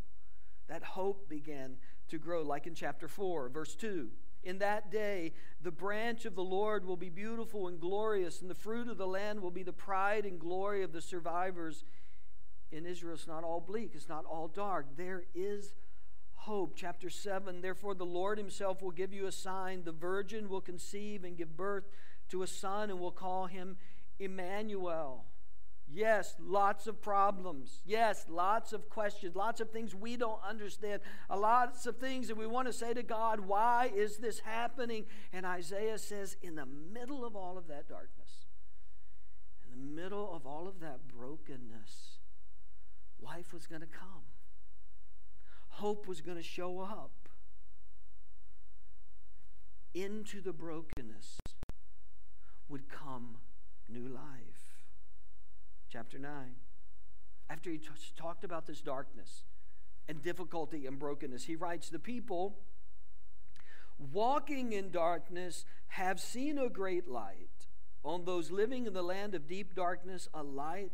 That 0.68 0.84
hope 0.84 1.30
began 1.30 1.78
to 2.10 2.18
grow, 2.18 2.42
like 2.44 2.68
in 2.68 2.76
chapter 2.76 3.08
4, 3.08 3.50
verse 3.50 3.76
2. 3.76 4.10
In 4.44 4.60
that 4.60 4.92
day, 4.92 5.34
the 5.62 5.72
branch 5.72 6.26
of 6.26 6.36
the 6.36 6.44
Lord 6.44 6.86
will 6.86 6.98
be 6.98 7.10
beautiful 7.10 7.68
and 7.68 7.80
glorious, 7.80 8.42
and 8.42 8.50
the 8.50 8.56
fruit 8.56 8.88
of 8.88 8.98
the 8.98 9.08
land 9.08 9.42
will 9.42 9.52
be 9.52 9.64
the 9.64 9.74
pride 9.74 10.26
and 10.26 10.40
glory 10.40 10.84
of 10.84 10.94
the 10.94 11.02
survivors. 11.02 11.84
In 12.72 12.86
Israel, 12.86 13.16
it's 13.16 13.28
not 13.28 13.44
all 13.44 13.60
bleak, 13.60 13.92
it's 13.96 14.08
not 14.08 14.26
all 14.26 14.48
dark. 14.48 14.86
There 14.98 15.24
is 15.34 15.74
hope. 16.36 16.74
Chapter 16.76 17.10
7 17.10 17.62
Therefore, 17.62 17.96
the 17.96 18.06
Lord 18.06 18.38
himself 18.38 18.84
will 18.84 18.92
give 18.92 19.12
you 19.12 19.26
a 19.26 19.32
sign. 19.32 19.84
The 19.84 19.92
virgin 19.92 20.48
will 20.48 20.62
conceive 20.62 21.24
and 21.24 21.36
give 21.36 21.58
birth 21.58 21.90
to 22.30 22.44
a 22.44 22.48
son, 22.48 22.92
and 22.92 23.00
will 23.00 23.12
call 23.12 23.48
him 23.48 23.78
Emmanuel 24.20 25.26
Yes, 25.88 26.36
lots 26.40 26.88
of 26.88 27.02
problems. 27.02 27.82
Yes, 27.86 28.26
lots 28.28 28.74
of 28.74 28.90
questions, 28.90 29.36
lots 29.36 29.62
of 29.62 29.70
things 29.70 29.94
we 29.94 30.18
don't 30.18 30.42
understand, 30.48 31.02
a 31.30 31.38
lots 31.38 31.86
of 31.86 31.98
things 31.98 32.28
that 32.28 32.38
we 32.38 32.48
want 32.48 32.68
to 32.68 32.74
say 32.74 32.94
to 32.94 33.04
God, 33.04 33.40
why 33.40 33.92
is 33.96 34.18
this 34.18 34.40
happening? 34.40 35.06
And 35.32 35.46
Isaiah 35.46 35.98
says, 35.98 36.38
in 36.42 36.56
the 36.56 36.66
middle 36.66 37.24
of 37.24 37.36
all 37.36 37.58
of 37.58 37.68
that 37.68 37.88
darkness, 37.88 38.48
in 39.64 39.72
the 39.72 40.02
middle 40.02 40.34
of 40.34 40.46
all 40.46 40.68
of 40.68 40.80
that 40.80 41.08
brokenness, 41.08 42.20
life 43.22 43.54
was 43.54 43.68
going 43.68 43.82
to 43.82 43.88
come. 43.88 44.24
Hope 45.70 46.08
was 46.08 46.22
going 46.22 46.38
to 46.38 46.44
show 46.44 46.80
up. 46.80 47.12
Into 49.94 50.42
the 50.42 50.52
brokenness 50.52 51.38
would 52.68 52.90
come 52.90 53.38
new 53.88 54.08
life 54.08 54.55
chapter 55.96 56.20
9. 56.20 56.30
After 57.50 57.70
he 57.70 57.78
t- 57.78 57.88
talked 58.18 58.44
about 58.44 58.66
this 58.66 58.82
darkness 58.82 59.44
and 60.10 60.22
difficulty 60.22 60.86
and 60.88 61.00
brokenness, 61.00 61.46
he 61.46 61.56
writes, 61.56 61.88
The 61.88 62.00
people 62.00 62.58
walking 64.12 64.74
in 64.74 64.92
darkness 64.92 65.64
have 65.88 66.20
seen 66.20 66.58
a 66.58 66.68
great 66.68 67.08
light. 67.08 67.68
On 68.04 68.26
those 68.26 68.52
living 68.52 68.88
in 68.88 68.94
the 68.94 69.02
land 69.02 69.36
of 69.36 69.48
deep 69.48 69.74
darkness, 69.74 70.28
a 70.34 70.44
light 70.44 70.92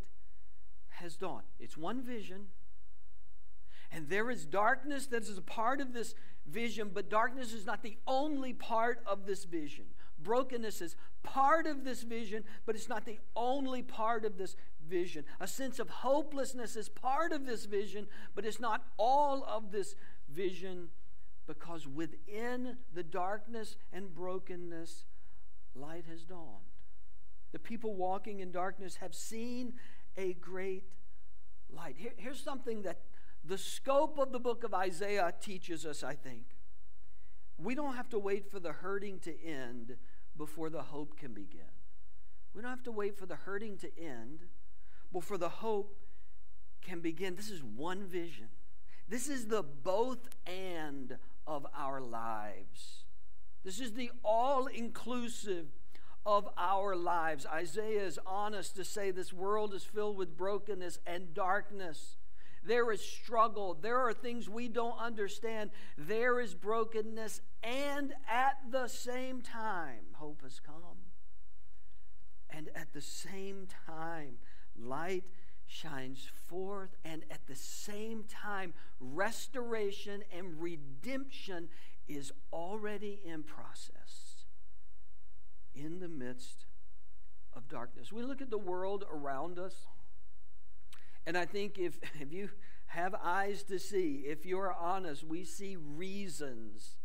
has 0.89 1.15
dawned. 1.15 1.47
It's 1.59 1.75
one 1.75 2.03
vision. 2.03 2.49
And 3.91 4.07
there 4.07 4.29
is 4.29 4.45
darkness 4.45 5.07
that 5.07 5.23
is 5.23 5.35
a 5.35 5.41
part 5.41 5.81
of 5.81 5.93
this 5.93 6.13
vision, 6.45 6.91
but 6.93 7.09
darkness 7.09 7.53
is 7.53 7.65
not 7.65 7.81
the 7.81 7.97
only 8.05 8.53
part 8.53 9.01
of 9.07 9.25
this 9.25 9.45
vision. 9.45 9.85
Brokenness 10.21 10.79
is 10.81 10.95
part 11.23 11.65
of 11.65 11.83
this 11.83 12.03
vision, 12.03 12.43
but 12.65 12.75
it's 12.75 12.87
not 12.87 13.05
the 13.05 13.19
only 13.35 13.81
part 13.81 14.25
of 14.25 14.37
this 14.37 14.55
vision. 14.91 15.23
A 15.39 15.47
sense 15.47 15.79
of 15.79 15.89
hopelessness 15.89 16.75
is 16.75 16.89
part 16.89 17.31
of 17.31 17.45
this 17.47 17.65
vision, 17.65 18.07
but 18.35 18.45
it's 18.45 18.59
not 18.59 18.83
all 18.97 19.43
of 19.45 19.71
this 19.71 19.95
vision 20.29 20.89
because 21.47 21.87
within 21.87 22.77
the 22.93 23.03
darkness 23.03 23.77
and 23.91 24.13
brokenness, 24.13 25.05
light 25.73 26.05
has 26.07 26.23
dawned. 26.23 26.69
The 27.51 27.59
people 27.59 27.95
walking 27.95 28.39
in 28.39 28.51
darkness 28.51 28.97
have 28.97 29.15
seen 29.15 29.73
a 30.17 30.33
great 30.33 30.83
light. 31.69 31.95
Here, 31.97 32.13
here's 32.17 32.41
something 32.41 32.83
that 32.83 33.01
the 33.43 33.57
scope 33.57 34.19
of 34.19 34.31
the 34.31 34.39
book 34.39 34.63
of 34.63 34.73
Isaiah 34.73 35.33
teaches 35.41 35.85
us, 35.85 36.03
I 36.03 36.13
think. 36.13 36.45
We 37.57 37.75
don't 37.75 37.95
have 37.95 38.09
to 38.09 38.19
wait 38.19 38.49
for 38.51 38.59
the 38.59 38.71
hurting 38.71 39.19
to 39.19 39.43
end 39.43 39.97
before 40.37 40.69
the 40.69 40.83
hope 40.83 41.17
can 41.17 41.33
begin. 41.33 41.61
We 42.53 42.61
don't 42.61 42.71
have 42.71 42.83
to 42.83 42.91
wait 42.91 43.17
for 43.17 43.25
the 43.25 43.35
hurting 43.35 43.77
to 43.77 43.89
end 43.99 44.45
before 45.11 45.37
the 45.37 45.49
hope 45.49 45.97
can 46.81 46.99
begin. 46.99 47.35
This 47.35 47.49
is 47.49 47.63
one 47.63 48.05
vision. 48.05 48.47
This 49.07 49.27
is 49.27 49.47
the 49.47 49.63
both 49.63 50.29
and 50.45 51.17
of 51.45 51.65
our 51.75 52.01
lives. 52.01 53.03
This 53.63 53.79
is 53.79 53.93
the 53.93 54.11
all 54.23 54.67
inclusive 54.67 55.67
of 56.25 56.47
our 56.57 56.95
lives. 56.95 57.45
Isaiah 57.45 58.03
is 58.03 58.19
honest 58.25 58.75
to 58.75 58.83
say 58.83 59.11
this 59.11 59.33
world 59.33 59.73
is 59.73 59.83
filled 59.83 60.17
with 60.17 60.37
brokenness 60.37 60.99
and 61.05 61.33
darkness. 61.33 62.17
There 62.63 62.91
is 62.91 63.01
struggle. 63.01 63.73
There 63.73 63.97
are 63.97 64.13
things 64.13 64.47
we 64.47 64.67
don't 64.67 64.99
understand. 64.99 65.71
There 65.97 66.39
is 66.39 66.53
brokenness. 66.53 67.41
And 67.63 68.13
at 68.29 68.57
the 68.69 68.87
same 68.87 69.41
time, 69.41 70.05
hope 70.13 70.43
has 70.43 70.59
come. 70.59 70.75
And 72.49 72.69
at 72.75 72.93
the 72.93 73.01
same 73.01 73.67
time, 73.87 74.37
light 74.77 75.23
shines 75.67 76.27
forth. 76.47 76.95
And 77.05 77.23
at 77.31 77.47
the 77.47 77.55
same 77.55 78.25
time, 78.27 78.73
restoration 78.99 80.23
and 80.35 80.61
redemption 80.61 81.69
is 82.07 82.31
already 82.51 83.21
in 83.23 83.43
process 83.43 84.45
in 85.73 85.99
the 85.99 86.09
midst 86.09 86.65
of 87.53 87.69
darkness. 87.69 88.11
We 88.11 88.23
look 88.23 88.41
at 88.41 88.49
the 88.49 88.57
world 88.57 89.05
around 89.11 89.57
us 89.57 89.87
and 91.25 91.37
I 91.37 91.45
think 91.45 91.77
if, 91.77 91.97
if 92.19 92.31
you 92.31 92.49
have 92.87 93.15
eyes 93.23 93.63
to 93.63 93.79
see, 93.79 94.23
if 94.27 94.45
you're 94.45 94.73
honest, 94.73 95.23
we 95.23 95.43
see 95.43 95.77
reasons 95.77 96.95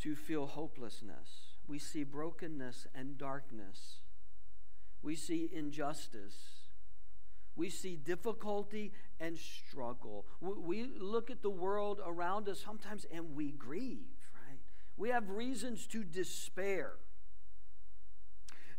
to 0.00 0.14
feel 0.14 0.46
hopelessness. 0.46 1.56
We 1.66 1.78
see 1.78 2.04
brokenness 2.04 2.86
and 2.94 3.16
darkness. 3.16 4.00
We 5.02 5.16
see 5.16 5.50
injustice. 5.52 6.36
We 7.56 7.70
see 7.70 7.96
difficulty 7.96 8.92
and 9.18 9.38
struggle. 9.38 10.26
We 10.40 10.84
look 10.98 11.30
at 11.30 11.42
the 11.42 11.50
world 11.50 12.00
around 12.04 12.48
us 12.48 12.60
sometimes 12.60 13.06
and 13.12 13.34
we 13.34 13.52
grieve, 13.52 14.16
right? 14.34 14.58
We 14.96 15.10
have 15.10 15.28
reasons 15.28 15.86
to 15.88 16.04
despair. 16.04 16.92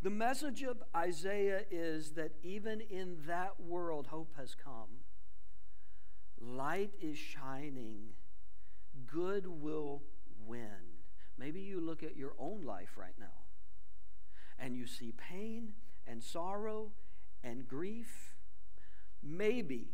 The 0.01 0.09
message 0.09 0.63
of 0.63 0.81
Isaiah 0.95 1.61
is 1.69 2.13
that 2.13 2.31
even 2.41 2.81
in 2.81 3.17
that 3.27 3.59
world, 3.59 4.07
hope 4.07 4.33
has 4.35 4.55
come. 4.55 5.01
Light 6.39 6.91
is 6.99 7.17
shining. 7.17 8.13
Good 9.05 9.45
will 9.45 10.01
win. 10.47 10.97
Maybe 11.37 11.61
you 11.61 11.79
look 11.79 12.01
at 12.01 12.17
your 12.17 12.33
own 12.39 12.63
life 12.63 12.97
right 12.97 13.13
now 13.19 13.45
and 14.57 14.75
you 14.75 14.87
see 14.87 15.11
pain 15.11 15.73
and 16.07 16.23
sorrow 16.23 16.91
and 17.43 17.67
grief. 17.67 18.35
Maybe 19.23 19.89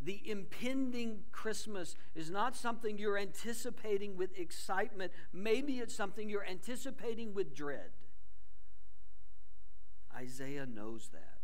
the 0.00 0.22
impending 0.24 1.24
Christmas 1.30 1.94
is 2.14 2.30
not 2.30 2.56
something 2.56 2.96
you're 2.96 3.18
anticipating 3.18 4.16
with 4.16 4.38
excitement. 4.38 5.12
Maybe 5.32 5.78
it's 5.78 5.94
something 5.94 6.30
you're 6.30 6.46
anticipating 6.46 7.34
with 7.34 7.54
dread. 7.54 7.90
Isaiah 10.16 10.66
knows 10.66 11.10
that. 11.12 11.40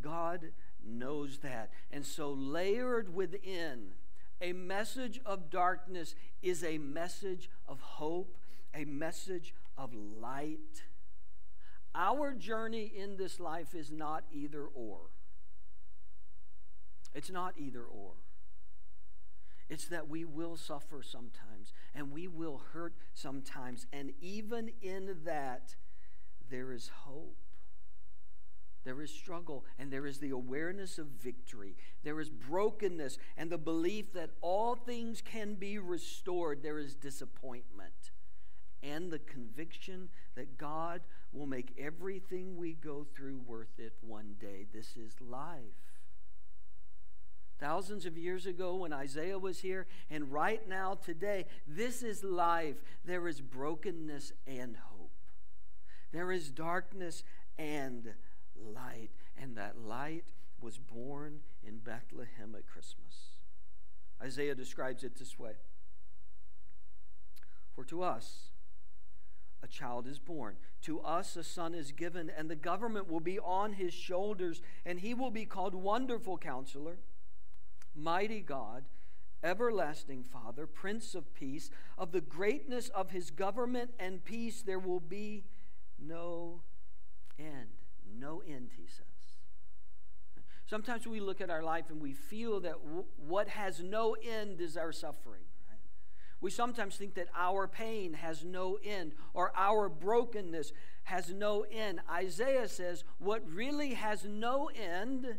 God 0.00 0.50
knows 0.84 1.38
that. 1.38 1.70
And 1.90 2.04
so, 2.04 2.32
layered 2.32 3.14
within 3.14 3.92
A 4.40 4.52
message 4.52 5.20
of 5.24 5.48
darkness 5.48 6.14
is 6.42 6.64
a 6.64 6.76
message 6.78 7.48
of 7.68 7.80
hope, 7.80 8.36
a 8.74 8.84
message 8.84 9.54
of 9.78 9.94
light. 9.94 10.82
Our 11.94 12.34
journey 12.34 12.90
in 12.94 13.16
this 13.16 13.38
life 13.38 13.74
is 13.74 13.90
not 13.90 14.24
either 14.32 14.64
or. 14.64 15.10
It's 17.14 17.30
not 17.30 17.54
either 17.56 17.84
or. 17.84 18.14
It's 19.68 19.86
that 19.86 20.08
we 20.08 20.24
will 20.24 20.56
suffer 20.56 21.02
sometimes 21.02 21.72
and 21.94 22.12
we 22.12 22.28
will 22.28 22.60
hurt 22.72 22.94
sometimes. 23.14 23.86
And 23.92 24.12
even 24.20 24.70
in 24.82 25.16
that, 25.24 25.76
there 26.50 26.72
is 26.72 26.90
hope. 27.02 27.38
There 28.84 29.00
is 29.00 29.10
struggle 29.10 29.64
and 29.78 29.90
there 29.90 30.06
is 30.06 30.18
the 30.18 30.30
awareness 30.30 30.98
of 30.98 31.06
victory. 31.06 31.76
There 32.02 32.20
is 32.20 32.28
brokenness 32.28 33.18
and 33.36 33.50
the 33.50 33.56
belief 33.56 34.12
that 34.12 34.30
all 34.42 34.74
things 34.74 35.22
can 35.22 35.54
be 35.54 35.78
restored. 35.78 36.62
There 36.62 36.78
is 36.78 36.94
disappointment 36.94 38.10
and 38.84 39.10
the 39.10 39.18
conviction 39.18 40.08
that 40.34 40.58
God 40.58 41.00
will 41.32 41.46
make 41.46 41.74
everything 41.78 42.56
we 42.56 42.74
go 42.74 43.06
through 43.14 43.40
worth 43.46 43.78
it 43.78 43.94
one 44.00 44.34
day. 44.40 44.66
This 44.72 44.96
is 44.96 45.14
life. 45.20 45.58
Thousands 47.58 48.04
of 48.04 48.18
years 48.18 48.46
ago, 48.46 48.74
when 48.74 48.92
Isaiah 48.92 49.38
was 49.38 49.60
here, 49.60 49.86
and 50.10 50.32
right 50.32 50.68
now, 50.68 50.94
today, 50.94 51.46
this 51.66 52.02
is 52.02 52.24
life. 52.24 52.76
There 53.04 53.28
is 53.28 53.40
brokenness 53.40 54.32
and 54.46 54.76
hope. 54.76 55.12
There 56.12 56.32
is 56.32 56.50
darkness 56.50 57.22
and 57.58 58.12
light. 58.56 59.10
And 59.40 59.56
that 59.56 59.78
light 59.78 60.26
was 60.60 60.78
born 60.78 61.40
in 61.66 61.78
Bethlehem 61.78 62.54
at 62.56 62.66
Christmas. 62.66 63.40
Isaiah 64.22 64.54
describes 64.54 65.04
it 65.04 65.18
this 65.18 65.38
way 65.38 65.52
For 67.74 67.84
to 67.84 68.02
us, 68.02 68.50
a 69.64 69.66
child 69.66 70.06
is 70.06 70.18
born. 70.18 70.56
To 70.82 71.00
us 71.00 71.36
a 71.36 71.42
son 71.42 71.74
is 71.74 71.90
given, 71.90 72.30
and 72.36 72.50
the 72.50 72.54
government 72.54 73.10
will 73.10 73.20
be 73.20 73.38
on 73.38 73.72
his 73.72 73.94
shoulders, 73.94 74.60
and 74.84 75.00
he 75.00 75.14
will 75.14 75.30
be 75.30 75.46
called 75.46 75.74
Wonderful 75.74 76.36
Counselor, 76.38 76.98
Mighty 77.96 78.40
God, 78.40 78.84
Everlasting 79.42 80.22
Father, 80.22 80.66
Prince 80.66 81.14
of 81.14 81.34
Peace. 81.34 81.70
Of 81.96 82.12
the 82.12 82.20
greatness 82.20 82.90
of 82.90 83.10
his 83.10 83.30
government 83.30 83.90
and 83.98 84.24
peace, 84.24 84.62
there 84.62 84.78
will 84.78 85.00
be 85.00 85.44
no 85.98 86.60
end. 87.38 87.68
No 88.18 88.42
end, 88.46 88.70
he 88.76 88.86
says. 88.86 89.06
Sometimes 90.66 91.06
we 91.06 91.20
look 91.20 91.40
at 91.40 91.50
our 91.50 91.62
life 91.62 91.90
and 91.90 92.00
we 92.00 92.12
feel 92.12 92.60
that 92.60 92.82
w- 92.84 93.04
what 93.16 93.48
has 93.48 93.82
no 93.82 94.14
end 94.14 94.60
is 94.60 94.76
our 94.76 94.92
suffering. 94.92 95.42
We 96.44 96.50
sometimes 96.50 96.96
think 96.96 97.14
that 97.14 97.28
our 97.34 97.66
pain 97.66 98.12
has 98.12 98.44
no 98.44 98.78
end 98.84 99.12
or 99.32 99.50
our 99.56 99.88
brokenness 99.88 100.74
has 101.04 101.32
no 101.32 101.64
end. 101.72 102.00
Isaiah 102.12 102.68
says 102.68 103.02
what 103.18 103.42
really 103.48 103.94
has 103.94 104.26
no 104.26 104.68
end 104.68 105.36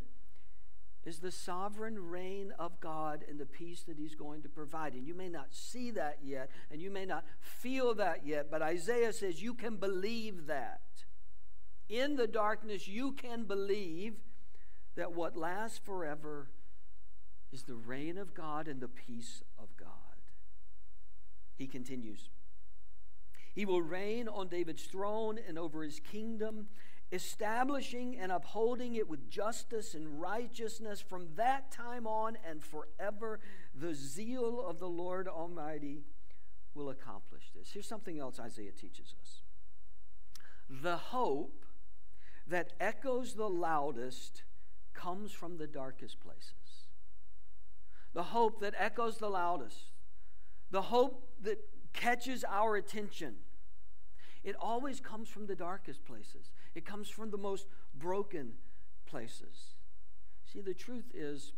is 1.05 1.19
the 1.19 1.29
sovereign 1.29 2.09
reign 2.09 2.53
of 2.57 2.79
God 2.79 3.23
and 3.29 3.39
the 3.39 3.45
peace 3.45 3.83
that 3.83 3.99
He's 3.99 4.15
going 4.15 4.41
to 4.41 4.49
provide. 4.49 4.93
And 4.93 5.05
you 5.05 5.13
may 5.13 5.29
not 5.29 5.49
see 5.51 5.91
that 5.91 6.21
yet, 6.23 6.49
and 6.71 6.81
you 6.81 6.89
may 6.89 7.05
not 7.05 7.23
feel 7.39 7.93
that 7.93 8.25
yet, 8.25 8.49
but 8.49 8.63
Isaiah 8.63 9.13
says 9.13 9.43
you 9.43 9.53
can 9.53 9.75
believe 9.75 10.47
that. 10.47 10.81
In 11.87 12.15
the 12.15 12.25
darkness, 12.25 12.87
you 12.87 13.11
can 13.11 13.43
believe 13.43 14.15
that 14.95 15.13
what 15.13 15.37
lasts 15.37 15.77
forever 15.77 16.49
is 17.55 17.63
the 17.63 17.75
reign 17.75 18.17
of 18.17 18.33
God 18.33 18.67
and 18.67 18.81
the 18.81 18.87
peace. 18.87 19.41
He 21.57 21.67
continues. 21.67 22.29
He 23.53 23.65
will 23.65 23.81
reign 23.81 24.27
on 24.27 24.49
David's 24.49 24.83
throne 24.83 25.39
and 25.47 25.57
over 25.57 25.83
his 25.83 25.99
kingdom, 25.99 26.67
establishing 27.11 28.17
and 28.17 28.31
upholding 28.31 28.95
it 28.95 29.07
with 29.07 29.29
justice 29.29 29.93
and 29.93 30.19
righteousness 30.19 30.99
from 30.99 31.29
that 31.35 31.71
time 31.71 32.05
on 32.05 32.37
and 32.47 32.61
forever. 32.61 33.39
The 33.73 33.93
zeal 33.93 34.65
of 34.65 34.79
the 34.79 34.89
Lord 34.89 35.27
Almighty 35.27 36.03
will 36.73 36.89
accomplish 36.89 37.51
this. 37.55 37.71
Here's 37.71 37.87
something 37.87 38.19
else 38.19 38.39
Isaiah 38.39 38.71
teaches 38.71 39.15
us 39.21 39.41
the 40.69 40.97
hope 40.97 41.65
that 42.47 42.73
echoes 42.79 43.35
the 43.35 43.49
loudest 43.49 44.43
comes 44.93 45.31
from 45.31 45.57
the 45.57 45.67
darkest 45.67 46.19
places. 46.19 46.87
The 48.13 48.23
hope 48.23 48.61
that 48.61 48.73
echoes 48.77 49.17
the 49.17 49.29
loudest, 49.29 49.91
the 50.71 50.81
hope 50.81 51.27
that 51.43 51.59
catches 51.93 52.43
our 52.43 52.75
attention, 52.75 53.35
it 54.43 54.55
always 54.59 54.99
comes 54.99 55.29
from 55.29 55.47
the 55.47 55.55
darkest 55.55 56.05
places. 56.05 56.51
It 56.75 56.85
comes 56.85 57.09
from 57.09 57.31
the 57.31 57.37
most 57.37 57.67
broken 57.97 58.53
places. 59.05 59.75
See, 60.45 60.61
the 60.61 60.73
truth 60.73 61.11
is, 61.13 61.53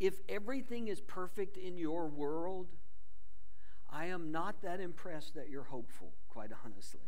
if 0.00 0.20
everything 0.28 0.88
is 0.88 1.00
perfect 1.00 1.56
in 1.56 1.78
your 1.78 2.06
world, 2.06 2.68
I 3.90 4.06
am 4.06 4.32
not 4.32 4.62
that 4.62 4.80
impressed 4.80 5.34
that 5.34 5.48
you're 5.48 5.64
hopeful, 5.64 6.12
quite 6.28 6.50
honestly 6.64 7.00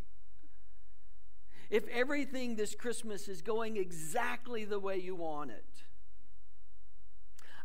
if 1.70 1.86
everything 1.88 2.56
this 2.56 2.74
Christmas 2.74 3.28
is 3.28 3.42
going 3.42 3.76
exactly 3.76 4.64
the 4.64 4.78
way 4.78 4.98
you 4.98 5.14
want 5.14 5.50
it. 5.50 5.84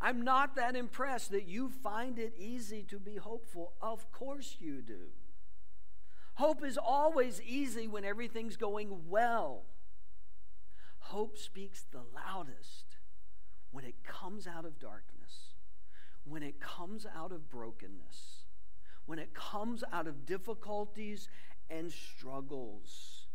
I'm 0.03 0.21
not 0.21 0.57
that 0.57 0.75
impressed 0.75 1.31
that 1.31 1.47
you 1.47 1.69
find 1.69 2.19
it 2.19 2.33
easy 2.37 2.83
to 2.89 2.99
be 2.99 3.15
hopeful. 3.15 3.71
Of 3.81 4.11
course 4.11 4.57
you 4.59 4.81
do. 4.81 5.11
Hope 6.33 6.61
is 6.61 6.77
always 6.77 7.41
easy 7.41 7.87
when 7.87 8.03
everything's 8.03 8.57
going 8.57 9.09
well. 9.09 9.63
Hope 10.99 11.37
speaks 11.37 11.85
the 11.89 12.01
loudest 12.13 12.97
when 13.71 13.85
it 13.85 14.03
comes 14.03 14.45
out 14.45 14.65
of 14.65 14.77
darkness, 14.77 15.53
when 16.25 16.43
it 16.43 16.59
comes 16.59 17.05
out 17.15 17.31
of 17.31 17.49
brokenness, 17.49 18.43
when 19.05 19.19
it 19.19 19.33
comes 19.33 19.85
out 19.93 20.05
of 20.05 20.25
difficulties 20.25 21.29
and 21.69 21.89
struggles. 21.93 23.27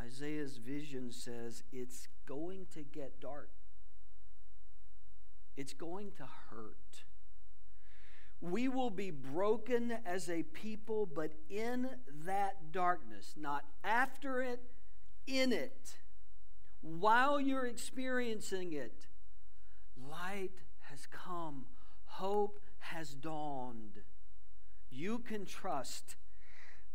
Isaiah's 0.00 0.58
vision 0.58 1.10
says 1.10 1.64
it's 1.72 2.06
going 2.26 2.66
to 2.74 2.82
get 2.82 3.20
dark. 3.20 3.50
It's 5.56 5.72
going 5.72 6.12
to 6.16 6.26
hurt. 6.50 7.04
We 8.40 8.68
will 8.68 8.90
be 8.90 9.10
broken 9.10 9.98
as 10.04 10.28
a 10.28 10.42
people, 10.42 11.06
but 11.06 11.32
in 11.48 11.88
that 12.24 12.72
darkness, 12.72 13.34
not 13.36 13.64
after 13.84 14.42
it, 14.42 14.60
in 15.26 15.52
it, 15.52 15.96
while 16.80 17.40
you're 17.40 17.66
experiencing 17.66 18.72
it, 18.72 19.06
light 19.96 20.62
has 20.90 21.06
come, 21.06 21.66
hope 22.04 22.58
has 22.80 23.14
dawned. 23.14 24.00
You 24.90 25.20
can 25.20 25.46
trust 25.46 26.16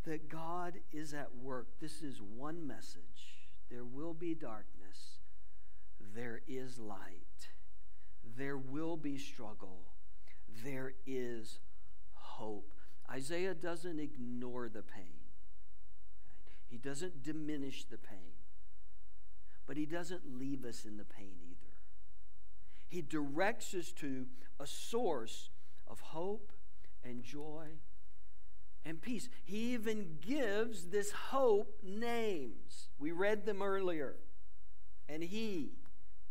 that 0.04 0.28
God 0.28 0.74
is 0.92 1.14
at 1.14 1.34
work. 1.34 1.68
This 1.80 2.02
is 2.02 2.20
one 2.20 2.66
message. 2.66 3.36
There 3.70 3.84
will 3.84 4.14
be 4.14 4.34
darkness, 4.34 5.20
there 6.14 6.40
is 6.46 6.78
light, 6.78 7.27
there 8.38 8.56
will 8.56 8.96
be 8.96 9.18
struggle, 9.18 9.80
there 10.64 10.94
is 11.06 11.58
hope. 12.14 12.72
Isaiah 13.10 13.54
doesn't 13.54 13.98
ignore 13.98 14.68
the 14.68 14.82
pain, 14.82 15.20
he 16.66 16.78
doesn't 16.78 17.22
diminish 17.22 17.84
the 17.84 17.98
pain, 17.98 18.32
but 19.66 19.76
he 19.76 19.86
doesn't 19.86 20.38
leave 20.38 20.64
us 20.64 20.84
in 20.84 20.96
the 20.96 21.04
pain 21.04 21.36
either. 21.42 21.74
He 22.88 23.02
directs 23.02 23.74
us 23.74 23.92
to 23.92 24.26
a 24.58 24.66
source 24.66 25.50
of 25.86 26.00
hope 26.00 26.52
and 27.04 27.22
joy 27.22 27.66
and 28.84 29.00
peace. 29.00 29.28
He 29.44 29.74
even 29.74 30.18
gives 30.20 30.86
this 30.86 31.10
hope 31.10 31.80
names. 31.82 32.88
We 32.98 33.12
read 33.12 33.44
them 33.44 33.62
earlier. 33.62 34.16
And 35.08 35.22
He, 35.22 35.72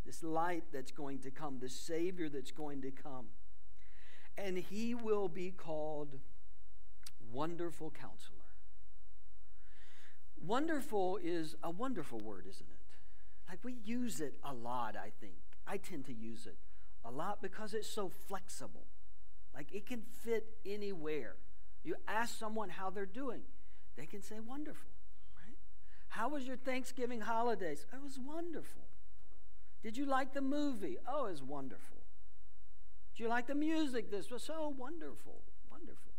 this 0.07 0.23
light 0.23 0.63
that's 0.71 0.91
going 0.91 1.19
to 1.19 1.29
come, 1.29 1.59
this 1.59 1.75
Savior 1.75 2.29
that's 2.29 2.51
going 2.51 2.81
to 2.81 2.91
come, 2.91 3.27
and 4.37 4.57
He 4.57 4.95
will 4.95 5.27
be 5.27 5.51
called 5.51 6.15
Wonderful 7.31 7.91
Counselor. 7.91 8.37
Wonderful 10.41 11.19
is 11.21 11.55
a 11.61 11.69
wonderful 11.69 12.19
word, 12.19 12.45
isn't 12.49 12.69
it? 12.69 13.49
Like 13.49 13.59
we 13.63 13.75
use 13.83 14.21
it 14.21 14.35
a 14.43 14.53
lot, 14.53 14.95
I 14.95 15.11
think. 15.19 15.35
I 15.67 15.77
tend 15.77 16.05
to 16.05 16.13
use 16.13 16.47
it 16.47 16.57
a 17.03 17.11
lot 17.11 17.41
because 17.41 17.73
it's 17.73 17.89
so 17.89 18.09
flexible. 18.27 18.85
Like 19.53 19.73
it 19.73 19.85
can 19.85 20.03
fit 20.23 20.45
anywhere. 20.65 21.35
You 21.83 21.95
ask 22.07 22.37
someone 22.37 22.69
how 22.69 22.89
they're 22.89 23.05
doing, 23.05 23.41
they 23.97 24.05
can 24.05 24.21
say, 24.21 24.35
wonderful, 24.39 24.91
right? 25.35 25.57
How 26.09 26.29
was 26.29 26.45
your 26.45 26.57
Thanksgiving 26.57 27.21
holidays? 27.21 27.85
It 27.91 28.01
was 28.01 28.17
wonderful. 28.17 28.86
Did 29.83 29.97
you 29.97 30.05
like 30.05 30.33
the 30.33 30.41
movie? 30.41 30.97
Oh, 31.07 31.25
it 31.25 31.31
was 31.31 31.43
wonderful. 31.43 31.97
Do 33.15 33.23
you 33.23 33.29
like 33.29 33.47
the 33.47 33.55
music? 33.55 34.11
This 34.11 34.29
was 34.29 34.43
so 34.43 34.73
wonderful. 34.77 35.41
Wonderful. 35.71 36.11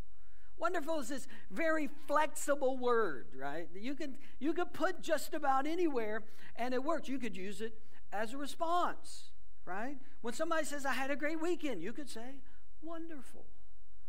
Wonderful 0.58 0.98
is 0.98 1.08
this 1.08 1.28
very 1.50 1.88
flexible 2.08 2.76
word, 2.76 3.26
right? 3.38 3.68
You 3.74 3.94
could 3.94 4.16
you 4.40 4.52
could 4.52 4.72
put 4.72 5.00
just 5.00 5.32
about 5.32 5.66
anywhere 5.66 6.24
and 6.56 6.74
it 6.74 6.82
works. 6.82 7.08
You 7.08 7.18
could 7.18 7.36
use 7.36 7.60
it 7.60 7.78
as 8.12 8.32
a 8.32 8.36
response, 8.36 9.30
right? 9.64 9.96
When 10.22 10.34
somebody 10.34 10.64
says, 10.64 10.84
I 10.84 10.92
had 10.92 11.10
a 11.10 11.16
great 11.16 11.40
weekend, 11.40 11.82
you 11.82 11.92
could 11.92 12.10
say, 12.10 12.40
wonderful. 12.82 13.46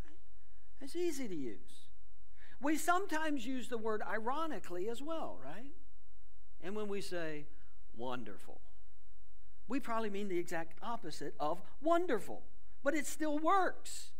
Right? 0.04 0.18
It's 0.82 0.96
easy 0.96 1.28
to 1.28 1.36
use. 1.36 1.90
We 2.62 2.78
sometimes 2.78 3.46
use 3.46 3.70
the 3.70 3.78
word 3.78 4.02
ironically 4.02 4.90
as 4.90 5.02
well, 5.02 5.40
right? 5.44 5.72
And 6.62 6.76
when 6.76 6.88
we 6.88 7.02
say 7.02 7.46
wonderful, 7.96 8.60
we 9.70 9.80
probably 9.80 10.10
mean 10.10 10.28
the 10.28 10.40
exact 10.40 10.74
opposite 10.82 11.36
of 11.40 11.62
wonderful, 11.82 12.42
but 12.84 12.96
it 12.96 13.06
still 13.06 13.38
works. 13.38 14.12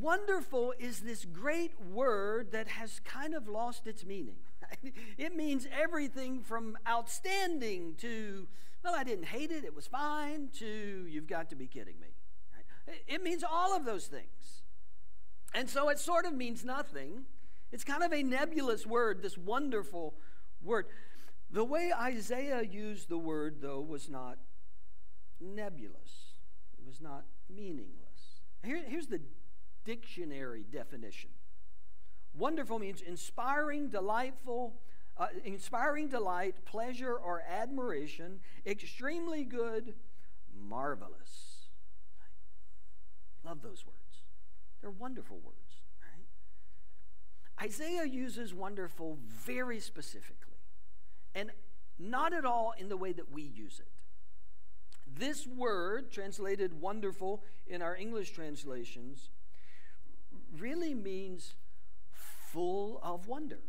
Wonderful 0.00 0.72
is 0.78 1.00
this 1.00 1.24
great 1.24 1.72
word 1.80 2.52
that 2.52 2.68
has 2.68 3.00
kind 3.04 3.34
of 3.34 3.48
lost 3.48 3.86
its 3.86 4.06
meaning. 4.06 4.36
it 5.18 5.36
means 5.36 5.66
everything 5.76 6.40
from 6.40 6.78
outstanding 6.88 7.96
to, 7.98 8.46
well, 8.84 8.94
I 8.96 9.02
didn't 9.02 9.26
hate 9.26 9.50
it, 9.50 9.64
it 9.64 9.74
was 9.74 9.88
fine, 9.88 10.48
to 10.60 11.06
you've 11.10 11.26
got 11.26 11.50
to 11.50 11.56
be 11.56 11.66
kidding 11.66 11.98
me. 12.00 12.08
It 13.06 13.22
means 13.22 13.44
all 13.44 13.76
of 13.76 13.84
those 13.84 14.06
things. 14.06 14.62
And 15.54 15.68
so 15.68 15.88
it 15.88 15.98
sort 15.98 16.24
of 16.24 16.32
means 16.32 16.64
nothing. 16.64 17.24
It's 17.72 17.84
kind 17.84 18.02
of 18.02 18.12
a 18.12 18.22
nebulous 18.22 18.86
word, 18.86 19.22
this 19.22 19.36
wonderful 19.36 20.14
word. 20.62 20.86
The 21.52 21.64
way 21.64 21.92
Isaiah 21.92 22.62
used 22.62 23.08
the 23.08 23.18
word, 23.18 23.58
though, 23.60 23.80
was 23.80 24.08
not 24.08 24.38
nebulous, 25.40 26.38
it 26.78 26.86
was 26.86 27.00
not 27.00 27.24
meaningless. 27.54 28.40
Here, 28.64 28.82
here's 28.86 29.06
the 29.06 29.20
dictionary 29.84 30.64
definition 30.70 31.30
wonderful 32.34 32.78
means 32.78 33.00
inspiring, 33.02 33.88
delightful. 33.88 34.80
Uh, 35.14 35.26
inspiring 35.44 36.08
delight, 36.08 36.64
pleasure, 36.64 37.14
or 37.14 37.42
admiration, 37.42 38.40
extremely 38.64 39.44
good, 39.44 39.92
marvelous. 40.58 41.68
Love 43.44 43.60
those 43.60 43.84
words. 43.86 44.22
They're 44.80 44.90
wonderful 44.90 45.38
words, 45.44 45.82
right? 46.00 47.66
Isaiah 47.66 48.06
uses 48.06 48.54
wonderful 48.54 49.18
very 49.44 49.80
specifically, 49.80 50.41
and 51.34 51.50
not 51.98 52.32
at 52.32 52.44
all 52.44 52.74
in 52.78 52.88
the 52.88 52.96
way 52.96 53.12
that 53.12 53.30
we 53.30 53.42
use 53.42 53.80
it. 53.80 53.88
This 55.06 55.46
word, 55.46 56.10
translated 56.10 56.80
wonderful 56.80 57.42
in 57.66 57.82
our 57.82 57.96
English 57.96 58.30
translations, 58.30 59.28
really 60.56 60.94
means 60.94 61.54
full 62.10 62.98
of 63.02 63.26
wonder 63.28 63.60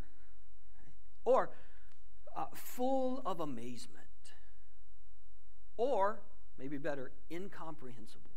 or 1.26 1.52
uh, 2.36 2.46
full 2.54 3.22
of 3.26 3.40
amazement 3.40 4.00
or 5.78 6.22
maybe 6.58 6.78
better 6.78 7.12
incomprehensible 7.32 8.34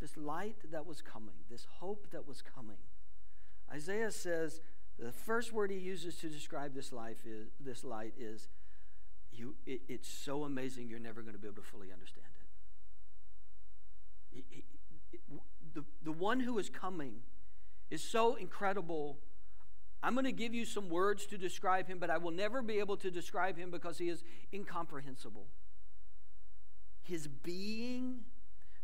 this 0.00 0.16
light 0.16 0.56
that 0.70 0.86
was 0.86 1.02
coming, 1.02 1.34
this 1.50 1.66
hope 1.80 2.08
that 2.12 2.26
was 2.26 2.42
coming. 2.42 2.76
Isaiah 3.72 4.10
says 4.10 4.60
the 4.98 5.12
first 5.12 5.52
word 5.52 5.70
he 5.70 5.78
uses 5.78 6.16
to 6.16 6.28
describe 6.28 6.74
this 6.74 6.92
life 6.92 7.24
is 7.24 7.48
this 7.60 7.84
light 7.84 8.14
is 8.18 8.48
you 9.32 9.54
it, 9.66 9.82
it's 9.88 10.08
so 10.08 10.44
amazing 10.44 10.88
you're 10.88 10.98
never 10.98 11.22
going 11.22 11.34
to 11.34 11.38
be 11.38 11.46
able 11.46 11.62
to 11.62 11.68
fully 11.68 11.92
understand 11.92 12.26
it. 14.32 14.38
it, 14.38 14.44
it 14.50 14.64
the, 15.74 15.84
the 16.02 16.12
one 16.12 16.40
who 16.40 16.58
is 16.58 16.68
coming 16.68 17.20
is 17.90 18.02
so 18.02 18.34
incredible. 18.34 19.18
I'm 20.02 20.14
going 20.14 20.24
to 20.24 20.32
give 20.32 20.54
you 20.54 20.64
some 20.64 20.88
words 20.88 21.26
to 21.26 21.38
describe 21.38 21.88
him, 21.88 21.98
but 21.98 22.10
I 22.10 22.18
will 22.18 22.30
never 22.30 22.62
be 22.62 22.78
able 22.78 22.96
to 22.98 23.10
describe 23.10 23.56
him 23.56 23.70
because 23.70 23.98
he 23.98 24.08
is 24.08 24.22
incomprehensible. 24.52 25.46
His 27.02 27.26
being 27.26 28.20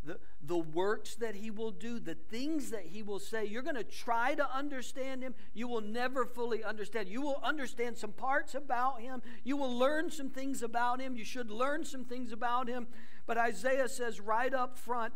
the, 0.04 0.18
the 0.42 0.58
works 0.58 1.14
that 1.16 1.34
he 1.34 1.50
will 1.50 1.70
do, 1.70 1.98
the 1.98 2.14
things 2.14 2.70
that 2.70 2.86
he 2.86 3.02
will 3.02 3.18
say. 3.18 3.44
You're 3.44 3.62
going 3.62 3.74
to 3.76 3.84
try 3.84 4.34
to 4.34 4.56
understand 4.56 5.22
him. 5.22 5.34
You 5.54 5.68
will 5.68 5.80
never 5.80 6.24
fully 6.26 6.62
understand. 6.62 7.08
You 7.08 7.22
will 7.22 7.40
understand 7.42 7.96
some 7.96 8.12
parts 8.12 8.54
about 8.54 9.00
him. 9.00 9.22
You 9.42 9.56
will 9.56 9.76
learn 9.76 10.10
some 10.10 10.30
things 10.30 10.62
about 10.62 11.00
him. 11.00 11.16
You 11.16 11.24
should 11.24 11.50
learn 11.50 11.84
some 11.84 12.04
things 12.04 12.32
about 12.32 12.68
him. 12.68 12.86
But 13.26 13.38
Isaiah 13.38 13.88
says 13.88 14.20
right 14.20 14.52
up 14.52 14.78
front, 14.78 15.14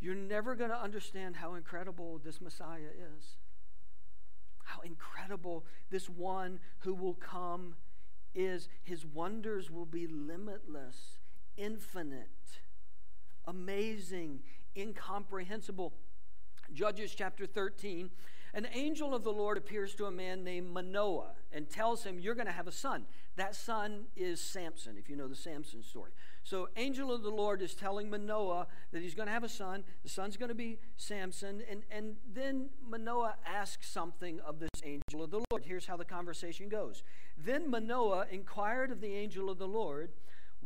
you're 0.00 0.14
never 0.14 0.54
going 0.54 0.70
to 0.70 0.80
understand 0.80 1.36
how 1.36 1.54
incredible 1.54 2.20
this 2.22 2.40
Messiah 2.40 2.90
is. 3.16 3.36
How 4.64 4.80
incredible 4.80 5.64
this 5.90 6.08
one 6.08 6.58
who 6.80 6.94
will 6.94 7.14
come 7.14 7.76
is. 8.34 8.68
His 8.82 9.06
wonders 9.06 9.70
will 9.70 9.86
be 9.86 10.06
limitless, 10.06 11.18
infinite 11.56 12.28
amazing, 13.46 14.40
incomprehensible. 14.76 15.92
Judges 16.72 17.14
chapter 17.14 17.46
13, 17.46 18.10
an 18.54 18.68
angel 18.72 19.14
of 19.14 19.24
the 19.24 19.32
Lord 19.32 19.58
appears 19.58 19.94
to 19.96 20.06
a 20.06 20.10
man 20.10 20.44
named 20.44 20.72
Manoah 20.72 21.32
and 21.52 21.68
tells 21.68 22.04
him, 22.04 22.18
You're 22.18 22.36
going 22.36 22.46
to 22.46 22.52
have 22.52 22.68
a 22.68 22.72
son. 22.72 23.04
That 23.36 23.56
son 23.56 24.04
is 24.14 24.40
Samson, 24.40 24.96
if 24.96 25.10
you 25.10 25.16
know 25.16 25.26
the 25.26 25.34
Samson 25.34 25.82
story. 25.82 26.12
So, 26.44 26.68
angel 26.76 27.12
of 27.12 27.22
the 27.22 27.30
Lord 27.30 27.62
is 27.62 27.74
telling 27.74 28.10
Manoah 28.10 28.68
that 28.92 29.02
he's 29.02 29.14
going 29.14 29.26
to 29.26 29.32
have 29.32 29.42
a 29.42 29.48
son. 29.48 29.82
The 30.04 30.08
son's 30.08 30.36
going 30.36 30.50
to 30.50 30.54
be 30.54 30.78
Samson. 30.96 31.62
And, 31.68 31.82
and 31.90 32.16
then 32.32 32.68
Manoah 32.88 33.36
asks 33.44 33.88
something 33.88 34.38
of 34.40 34.60
this 34.60 34.70
angel 34.84 35.24
of 35.24 35.30
the 35.30 35.42
Lord. 35.50 35.64
Here's 35.64 35.86
how 35.86 35.96
the 35.96 36.04
conversation 36.04 36.68
goes. 36.68 37.02
Then 37.36 37.68
Manoah 37.68 38.26
inquired 38.30 38.92
of 38.92 39.00
the 39.00 39.14
angel 39.14 39.50
of 39.50 39.58
the 39.58 39.66
Lord, 39.66 40.10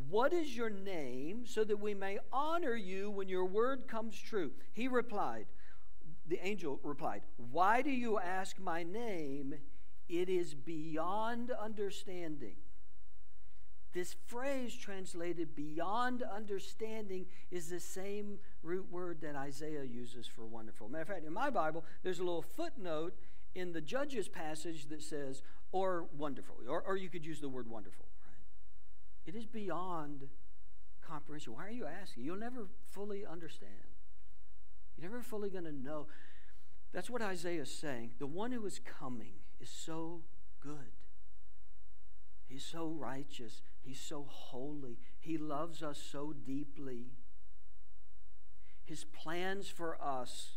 what 0.09 0.33
is 0.33 0.57
your 0.57 0.71
name 0.71 1.45
so 1.45 1.65
that 1.65 1.81
we 1.81 1.93
may 1.95 2.19
honor 2.33 2.75
you 2.75 3.11
when 3.11 3.29
your 3.29 3.45
word 3.45 3.89
comes 3.89 4.19
true? 4.19 4.53
He 4.73 4.89
replied, 4.89 5.47
The 6.29 6.39
angel 6.47 6.79
replied, 6.83 7.23
Why 7.51 7.83
do 7.83 7.91
you 7.91 8.19
ask 8.19 8.59
my 8.59 8.85
name? 8.85 9.55
It 10.09 10.29
is 10.29 10.55
beyond 10.55 11.51
understanding. 11.51 12.57
This 13.93 14.15
phrase 14.27 14.75
translated 14.77 15.57
beyond 15.57 16.23
understanding 16.23 17.27
is 17.51 17.69
the 17.69 17.81
same 17.81 18.39
root 18.63 18.91
word 18.91 19.21
that 19.23 19.35
Isaiah 19.35 19.85
uses 19.85 20.27
for 20.27 20.47
wonderful. 20.47 20.89
Matter 20.89 21.03
of 21.03 21.09
fact, 21.09 21.27
in 21.27 21.33
my 21.33 21.51
Bible, 21.51 21.85
there's 22.03 22.21
a 22.21 22.25
little 22.25 22.43
footnote 22.43 23.15
in 23.55 23.73
the 23.73 23.81
Judges 23.81 24.29
passage 24.29 24.89
that 24.89 25.03
says, 25.03 25.43
or 25.73 26.07
wonderful, 26.17 26.57
or, 26.69 26.83
or 26.83 26.97
you 26.97 27.09
could 27.09 27.25
use 27.25 27.41
the 27.41 27.49
word 27.49 27.69
wonderful. 27.69 28.07
It 29.29 29.35
is 29.35 29.45
beyond 29.45 30.27
comprehension. 31.07 31.53
Why 31.53 31.67
are 31.67 31.71
you 31.71 31.85
asking? 31.85 32.25
You'll 32.25 32.39
never 32.39 32.67
fully 32.93 33.27
understand. 33.27 33.73
You're 34.97 35.11
never 35.11 35.23
fully 35.23 35.51
going 35.51 35.65
to 35.65 35.73
know. 35.73 36.07
That's 36.95 37.11
what 37.11 37.21
Isaiah 37.21 37.61
is 37.61 37.71
saying. 37.71 38.13
The 38.19 38.27
one 38.27 38.53
who 38.53 38.65
is 38.65 38.81
coming 38.81 39.35
is 39.61 39.69
so 39.69 40.23
good. 40.61 40.97
He's 42.47 42.65
so 42.65 42.89
righteous. 42.89 43.61
He's 43.83 44.01
so 44.01 44.25
holy. 44.31 44.97
He 45.21 45.37
loves 45.37 45.83
us 45.83 46.03
so 46.11 46.33
deeply. 46.33 47.09
His 48.87 49.05
plans 49.05 49.69
for 49.69 50.03
us 50.03 50.53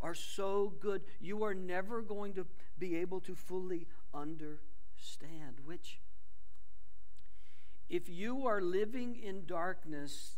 are 0.00 0.14
so 0.14 0.72
good. 0.80 1.02
You 1.20 1.44
are 1.44 1.54
never 1.54 2.02
going 2.02 2.32
to 2.34 2.48
be 2.80 2.96
able 2.96 3.20
to 3.20 3.36
fully 3.36 3.86
understand, 4.12 5.60
which 5.64 6.00
if 7.90 8.08
you 8.08 8.46
are 8.46 8.62
living 8.62 9.16
in 9.16 9.44
darkness, 9.46 10.36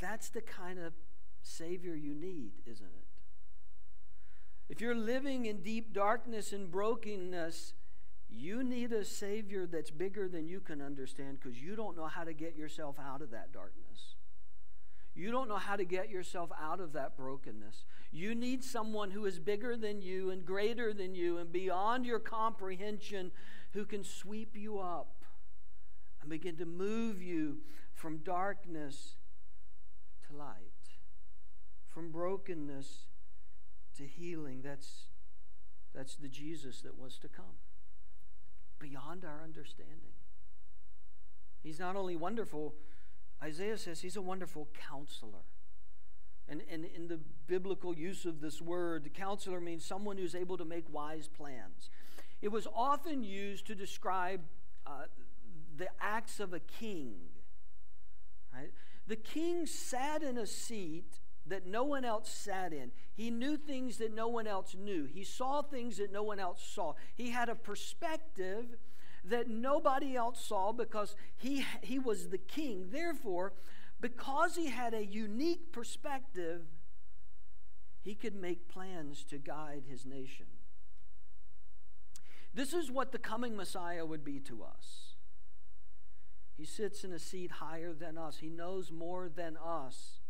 that's 0.00 0.28
the 0.28 0.40
kind 0.40 0.80
of 0.80 0.92
Savior 1.40 1.94
you 1.94 2.14
need, 2.14 2.50
isn't 2.66 2.84
it? 2.84 3.06
If 4.68 4.80
you're 4.80 4.96
living 4.96 5.46
in 5.46 5.62
deep 5.62 5.92
darkness 5.92 6.52
and 6.52 6.70
brokenness, 6.70 7.74
you 8.28 8.64
need 8.64 8.92
a 8.92 9.04
Savior 9.04 9.66
that's 9.66 9.90
bigger 9.90 10.28
than 10.28 10.48
you 10.48 10.60
can 10.60 10.82
understand 10.82 11.38
because 11.40 11.62
you 11.62 11.76
don't 11.76 11.96
know 11.96 12.06
how 12.06 12.24
to 12.24 12.32
get 12.32 12.56
yourself 12.56 12.96
out 12.98 13.22
of 13.22 13.30
that 13.30 13.52
darkness. 13.52 14.16
You 15.14 15.30
don't 15.30 15.48
know 15.48 15.56
how 15.56 15.76
to 15.76 15.84
get 15.84 16.08
yourself 16.08 16.50
out 16.60 16.80
of 16.80 16.94
that 16.94 17.16
brokenness. 17.16 17.84
You 18.10 18.34
need 18.34 18.64
someone 18.64 19.10
who 19.10 19.26
is 19.26 19.38
bigger 19.38 19.76
than 19.76 20.00
you 20.00 20.30
and 20.30 20.44
greater 20.44 20.94
than 20.94 21.14
you 21.14 21.38
and 21.38 21.52
beyond 21.52 22.06
your 22.06 22.18
comprehension 22.18 23.30
who 23.72 23.84
can 23.84 24.02
sweep 24.02 24.56
you 24.56 24.78
up 24.78 25.21
and 26.22 26.30
begin 26.30 26.56
to 26.56 26.64
move 26.64 27.22
you 27.22 27.58
from 27.92 28.18
darkness 28.18 29.16
to 30.26 30.36
light, 30.36 30.56
from 31.88 32.10
brokenness 32.10 33.06
to 33.96 34.04
healing. 34.04 34.62
That's, 34.64 35.08
that's 35.94 36.16
the 36.16 36.28
Jesus 36.28 36.80
that 36.82 36.98
was 36.98 37.18
to 37.18 37.28
come, 37.28 37.58
beyond 38.78 39.24
our 39.24 39.42
understanding. 39.42 40.14
He's 41.62 41.78
not 41.78 41.96
only 41.96 42.16
wonderful, 42.16 42.74
Isaiah 43.42 43.76
says 43.78 44.00
he's 44.00 44.16
a 44.16 44.22
wonderful 44.22 44.68
counselor. 44.88 45.44
And, 46.48 46.62
and 46.70 46.84
in 46.84 47.08
the 47.08 47.20
biblical 47.46 47.94
use 47.94 48.24
of 48.24 48.40
this 48.40 48.60
word, 48.60 49.10
counselor 49.14 49.60
means 49.60 49.84
someone 49.84 50.18
who's 50.18 50.34
able 50.34 50.56
to 50.58 50.64
make 50.64 50.92
wise 50.92 51.28
plans. 51.28 51.90
It 52.40 52.48
was 52.48 52.66
often 52.74 53.22
used 53.22 53.66
to 53.68 53.74
describe 53.74 54.40
uh, 54.84 55.04
the 55.76 55.88
acts 56.00 56.40
of 56.40 56.52
a 56.52 56.60
king. 56.60 57.14
Right? 58.52 58.70
The 59.06 59.16
king 59.16 59.66
sat 59.66 60.22
in 60.22 60.38
a 60.38 60.46
seat 60.46 61.18
that 61.46 61.66
no 61.66 61.82
one 61.84 62.04
else 62.04 62.30
sat 62.30 62.72
in. 62.72 62.92
He 63.14 63.30
knew 63.30 63.56
things 63.56 63.96
that 63.98 64.14
no 64.14 64.28
one 64.28 64.46
else 64.46 64.74
knew. 64.78 65.06
He 65.06 65.24
saw 65.24 65.62
things 65.62 65.96
that 65.96 66.12
no 66.12 66.22
one 66.22 66.38
else 66.38 66.62
saw. 66.62 66.94
He 67.14 67.30
had 67.30 67.48
a 67.48 67.54
perspective 67.54 68.76
that 69.24 69.48
nobody 69.48 70.16
else 70.16 70.44
saw 70.44 70.72
because 70.72 71.14
he, 71.36 71.64
he 71.82 71.98
was 71.98 72.28
the 72.28 72.38
king. 72.38 72.88
Therefore, 72.90 73.52
because 74.00 74.56
he 74.56 74.66
had 74.66 74.94
a 74.94 75.04
unique 75.04 75.72
perspective, 75.72 76.62
he 78.02 78.14
could 78.14 78.34
make 78.34 78.68
plans 78.68 79.24
to 79.24 79.38
guide 79.38 79.84
his 79.88 80.04
nation. 80.04 80.46
This 82.54 82.72
is 82.72 82.90
what 82.90 83.12
the 83.12 83.18
coming 83.18 83.56
Messiah 83.56 84.04
would 84.04 84.24
be 84.24 84.38
to 84.40 84.62
us. 84.62 85.11
He 86.62 86.66
sits 86.66 87.02
in 87.02 87.12
a 87.12 87.18
seat 87.18 87.50
higher 87.50 87.92
than 87.92 88.16
us, 88.16 88.38
he 88.38 88.48
knows 88.48 88.92
more 88.92 89.28
than 89.28 89.56
us. 89.56 90.20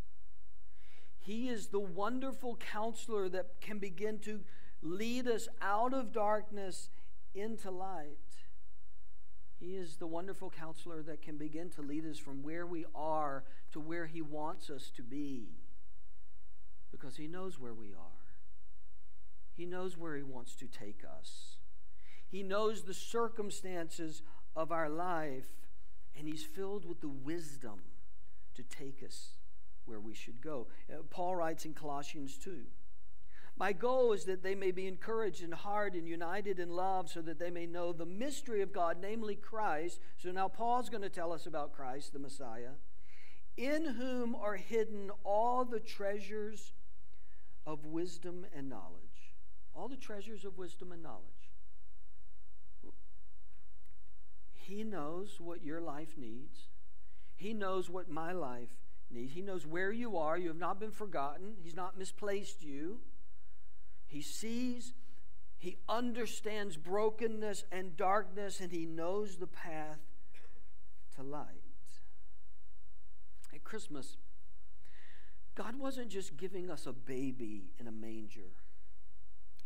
He 1.18 1.50
is 1.50 1.66
the 1.66 1.78
wonderful 1.78 2.56
counselor 2.56 3.28
that 3.28 3.60
can 3.60 3.78
begin 3.78 4.18
to 4.20 4.40
lead 4.80 5.28
us 5.28 5.46
out 5.60 5.92
of 5.92 6.10
darkness 6.10 6.88
into 7.34 7.70
light. 7.70 8.16
He 9.60 9.76
is 9.76 9.96
the 9.96 10.06
wonderful 10.06 10.48
counselor 10.48 11.02
that 11.02 11.20
can 11.20 11.36
begin 11.36 11.68
to 11.72 11.82
lead 11.82 12.06
us 12.06 12.16
from 12.16 12.42
where 12.42 12.64
we 12.66 12.86
are 12.94 13.44
to 13.72 13.78
where 13.78 14.06
He 14.06 14.22
wants 14.22 14.70
us 14.70 14.90
to 14.96 15.02
be 15.02 15.48
because 16.90 17.16
He 17.16 17.28
knows 17.28 17.60
where 17.60 17.74
we 17.74 17.88
are. 17.88 18.24
He 19.52 19.66
knows 19.66 19.98
where 19.98 20.16
He 20.16 20.22
wants 20.22 20.54
to 20.54 20.66
take 20.66 21.02
us. 21.04 21.58
He 22.26 22.42
knows 22.42 22.84
the 22.84 22.94
circumstances 22.94 24.22
of 24.56 24.72
our 24.72 24.88
life, 24.88 25.61
and 26.16 26.28
He's 26.28 26.44
filled 26.44 26.84
with 26.84 27.00
the 27.00 27.08
wisdom 27.08 27.80
to 28.54 28.62
take 28.62 29.02
us 29.02 29.34
where 29.84 30.00
we 30.00 30.14
should 30.14 30.40
go. 30.40 30.68
Uh, 30.90 31.02
Paul 31.10 31.36
writes 31.36 31.64
in 31.64 31.74
Colossians 31.74 32.38
2 32.38 32.60
My 33.56 33.72
goal 33.72 34.12
is 34.12 34.24
that 34.24 34.42
they 34.42 34.54
may 34.54 34.70
be 34.70 34.86
encouraged 34.86 35.42
in 35.42 35.52
heart 35.52 35.94
and 35.94 36.06
united 36.08 36.58
in 36.58 36.70
love, 36.70 37.10
so 37.10 37.20
that 37.22 37.38
they 37.38 37.50
may 37.50 37.66
know 37.66 37.92
the 37.92 38.06
mystery 38.06 38.62
of 38.62 38.72
God, 38.72 38.98
namely 39.00 39.34
Christ. 39.34 40.00
So 40.18 40.30
now 40.30 40.48
Paul's 40.48 40.88
going 40.88 41.02
to 41.02 41.08
tell 41.08 41.32
us 41.32 41.46
about 41.46 41.72
Christ, 41.72 42.12
the 42.12 42.18
Messiah, 42.18 42.74
in 43.56 43.84
whom 43.84 44.34
are 44.34 44.56
hidden 44.56 45.10
all 45.24 45.64
the 45.64 45.80
treasures 45.80 46.72
of 47.66 47.86
wisdom 47.86 48.46
and 48.56 48.68
knowledge. 48.68 49.34
All 49.74 49.88
the 49.88 49.96
treasures 49.96 50.44
of 50.44 50.58
wisdom 50.58 50.92
and 50.92 51.02
knowledge. 51.02 51.41
He 54.72 54.84
knows 54.84 55.38
what 55.38 55.62
your 55.62 55.82
life 55.82 56.16
needs. 56.16 56.68
He 57.36 57.52
knows 57.52 57.90
what 57.90 58.08
my 58.10 58.32
life 58.32 58.70
needs. 59.10 59.34
He 59.34 59.42
knows 59.42 59.66
where 59.66 59.92
you 59.92 60.16
are. 60.16 60.38
You 60.38 60.48
have 60.48 60.56
not 60.56 60.80
been 60.80 60.90
forgotten. 60.90 61.56
He's 61.62 61.76
not 61.76 61.98
misplaced 61.98 62.62
you. 62.62 63.00
He 64.06 64.22
sees, 64.22 64.94
he 65.58 65.76
understands 65.90 66.78
brokenness 66.78 67.64
and 67.70 67.98
darkness, 67.98 68.60
and 68.60 68.72
he 68.72 68.86
knows 68.86 69.36
the 69.36 69.46
path 69.46 70.00
to 71.16 71.22
light. 71.22 71.46
At 73.52 73.64
Christmas, 73.64 74.16
God 75.54 75.78
wasn't 75.78 76.08
just 76.08 76.38
giving 76.38 76.70
us 76.70 76.86
a 76.86 76.92
baby 76.94 77.72
in 77.78 77.86
a 77.86 77.92
manger, 77.92 78.54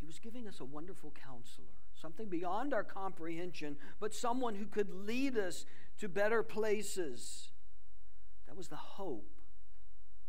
He 0.01 0.05
was 0.05 0.19
giving 0.19 0.49
us 0.49 0.59
a 0.59 0.65
wonderful 0.65 1.13
counselor 1.23 1.76
something 2.01 2.27
beyond 2.27 2.73
our 2.73 2.83
comprehension, 2.83 3.77
but 3.99 4.13
someone 4.13 4.55
who 4.55 4.65
could 4.65 4.89
lead 4.89 5.37
us 5.37 5.65
to 5.99 6.07
better 6.07 6.43
places. 6.43 7.49
That 8.47 8.55
was 8.55 8.67
the 8.67 8.75
hope 8.75 9.31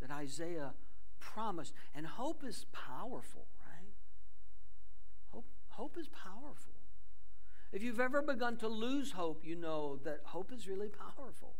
that 0.00 0.10
Isaiah 0.10 0.74
promised. 1.20 1.72
And 1.94 2.06
hope 2.06 2.44
is 2.44 2.66
powerful, 2.72 3.46
right? 3.66 3.92
Hope, 5.28 5.46
hope 5.68 5.96
is 5.98 6.08
powerful. 6.08 6.74
If 7.72 7.82
you've 7.82 8.00
ever 8.00 8.22
begun 8.22 8.56
to 8.58 8.68
lose 8.68 9.12
hope, 9.12 9.44
you 9.44 9.54
know 9.54 9.98
that 10.04 10.20
hope 10.24 10.52
is 10.52 10.66
really 10.66 10.88
powerful. 10.88 11.54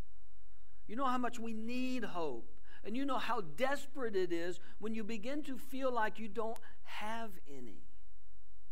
You 0.87 0.97
know 0.97 1.05
how 1.05 1.19
much 1.19 1.39
we 1.39 1.53
need 1.53 2.03
hope. 2.03 2.51
And 2.85 2.97
you 2.97 3.05
know 3.05 3.19
how 3.19 3.43
desperate 3.43 4.17
it 4.17 4.33
is 4.33 4.61
when 4.79 4.95
you 4.95 5.05
begin 5.05 5.43
to 5.45 5.59
feel 5.59 5.93
like 5.93 6.19
you 6.19 6.29
don't 6.29 6.59
have 6.85 7.31
any. 7.47 7.83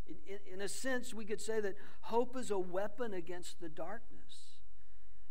In, 0.08 0.16
in, 0.26 0.54
in, 0.54 0.60
a 0.60 0.68
sense, 0.68 1.12
we 1.12 1.24
could 1.24 1.40
say 1.40 1.60
that 1.60 1.76
hope 2.02 2.36
is 2.36 2.50
a 2.50 2.58
weapon 2.58 3.14
against 3.14 3.60
the 3.60 3.68
darkness. 3.68 4.60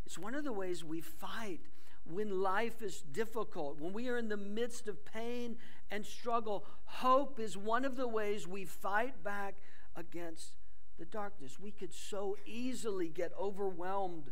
It's 0.05 0.17
one 0.17 0.35
of 0.35 0.43
the 0.43 0.53
ways 0.53 0.83
we 0.83 1.01
fight 1.01 1.61
when 2.05 2.41
life 2.41 2.81
is 2.81 3.01
difficult, 3.01 3.79
when 3.79 3.93
we 3.93 4.09
are 4.09 4.17
in 4.17 4.29
the 4.29 4.37
midst 4.37 4.87
of 4.87 5.03
pain 5.05 5.57
and 5.89 6.05
struggle. 6.05 6.65
Hope 6.85 7.39
is 7.39 7.57
one 7.57 7.85
of 7.85 7.95
the 7.95 8.07
ways 8.07 8.47
we 8.47 8.65
fight 8.65 9.23
back 9.23 9.55
against 9.95 10.55
the 10.99 11.05
darkness. 11.05 11.59
We 11.59 11.71
could 11.71 11.93
so 11.93 12.37
easily 12.45 13.09
get 13.09 13.31
overwhelmed 13.39 14.31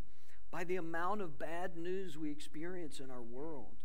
by 0.51 0.63
the 0.63 0.75
amount 0.75 1.21
of 1.21 1.39
bad 1.39 1.77
news 1.77 2.17
we 2.17 2.29
experience 2.29 2.99
in 2.99 3.09
our 3.09 3.21
world 3.21 3.75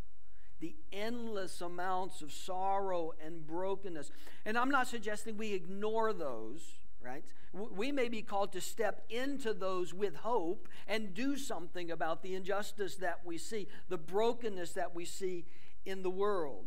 the 0.60 0.74
endless 0.92 1.60
amounts 1.60 2.22
of 2.22 2.32
sorrow 2.32 3.12
and 3.24 3.46
brokenness. 3.46 4.10
And 4.44 4.58
I'm 4.58 4.70
not 4.70 4.88
suggesting 4.88 5.36
we 5.36 5.52
ignore 5.52 6.12
those, 6.12 6.60
right? 7.00 7.24
We 7.52 7.92
may 7.92 8.08
be 8.08 8.22
called 8.22 8.52
to 8.52 8.60
step 8.60 9.04
into 9.08 9.54
those 9.54 9.94
with 9.94 10.16
hope 10.16 10.68
and 10.86 11.14
do 11.14 11.36
something 11.36 11.90
about 11.90 12.22
the 12.22 12.34
injustice 12.34 12.96
that 12.96 13.20
we 13.24 13.38
see, 13.38 13.68
the 13.88 13.96
brokenness 13.96 14.72
that 14.72 14.94
we 14.94 15.04
see 15.04 15.46
in 15.84 16.02
the 16.02 16.10
world. 16.10 16.66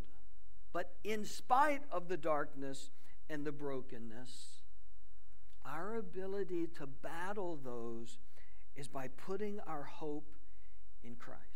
But 0.73 0.95
in 1.03 1.25
spite 1.25 1.83
of 1.91 2.07
the 2.07 2.17
darkness 2.17 2.89
and 3.29 3.45
the 3.45 3.51
brokenness, 3.51 4.61
our 5.65 5.95
ability 5.97 6.67
to 6.77 6.87
battle 6.87 7.59
those 7.63 8.17
is 8.75 8.87
by 8.87 9.09
putting 9.09 9.59
our 9.67 9.83
hope 9.83 10.35
in 11.03 11.15
Christ. 11.15 11.50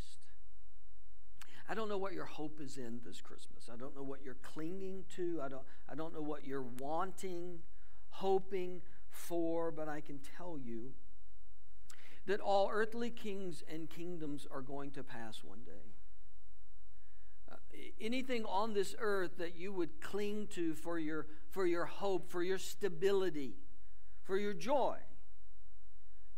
I 1.67 1.73
don't 1.73 1.89
know 1.89 1.97
what 1.97 2.13
your 2.13 2.25
hope 2.25 2.59
is 2.61 2.77
in 2.77 2.99
this 3.05 3.21
Christmas. 3.21 3.69
I 3.73 3.75
don't 3.75 3.95
know 3.95 4.03
what 4.03 4.23
you're 4.23 4.37
clinging 4.41 5.05
to. 5.15 5.39
I 5.43 5.49
don't, 5.49 5.63
I 5.89 5.95
don't 5.95 6.13
know 6.13 6.21
what 6.21 6.45
you're 6.45 6.65
wanting, 6.79 7.59
hoping 8.09 8.81
for, 9.09 9.71
but 9.71 9.89
I 9.89 10.01
can 10.01 10.19
tell 10.37 10.59
you 10.63 10.93
that 12.27 12.39
all 12.39 12.69
earthly 12.71 13.09
kings 13.09 13.63
and 13.71 13.89
kingdoms 13.89 14.45
are 14.51 14.61
going 14.61 14.91
to 14.91 15.03
pass 15.03 15.43
one 15.43 15.63
day. 15.65 15.93
Uh, 17.51 17.55
anything 17.99 18.45
on 18.45 18.73
this 18.73 18.95
earth 18.99 19.37
that 19.37 19.55
you 19.55 19.71
would 19.71 20.01
cling 20.01 20.47
to 20.53 20.75
for 20.75 20.99
your, 20.99 21.27
for 21.49 21.65
your 21.65 21.85
hope, 21.85 22.29
for 22.29 22.43
your 22.43 22.57
stability, 22.59 23.55
for 24.23 24.37
your 24.37 24.53
joy, 24.53 24.97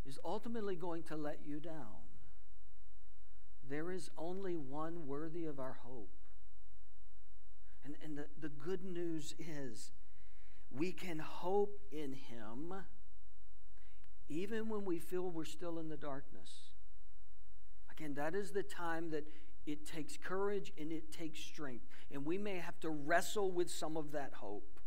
is 0.06 0.20
ultimately 0.24 0.76
going 0.76 1.04
to 1.04 1.18
let 1.18 1.40
you 1.46 1.60
down. 1.60 1.97
There 3.70 3.92
is 3.92 4.10
only 4.18 4.56
one 4.56 5.08
worthy 5.08 5.46
of 5.46 5.60
our 5.60 5.78
hope. 5.84 6.12
And, 7.84 7.96
and 8.04 8.18
the, 8.18 8.26
the 8.40 8.50
good 8.50 8.84
news 8.84 9.34
is 9.40 9.92
we 10.72 10.92
can 10.92 11.20
hope 11.20 11.80
in 11.92 12.14
him 12.14 12.74
even 14.30 14.68
when 14.68 14.84
we 14.84 15.00
feel 15.00 15.30
we're 15.30 15.46
still 15.46 15.80
in 15.80 15.90
the 15.90 15.98
darkness. 15.98 16.72
Again, 17.92 18.14
that 18.16 18.36
is 18.36 18.52
the 18.52 18.64
time 18.64 19.10
that 19.12 19.26
it 19.66 19.86
takes 19.86 20.18
courage 20.18 20.74
and 20.80 20.92
it 20.92 21.12
takes 21.12 21.40
strength. 21.40 21.86
And 22.12 22.26
we 22.26 22.38
may 22.38 22.58
have 22.58 22.80
to 22.82 22.90
wrestle 22.90 23.52
with 23.52 23.70
some 23.70 23.98
of 23.98 24.12
that 24.12 24.34
hope. 24.36 24.80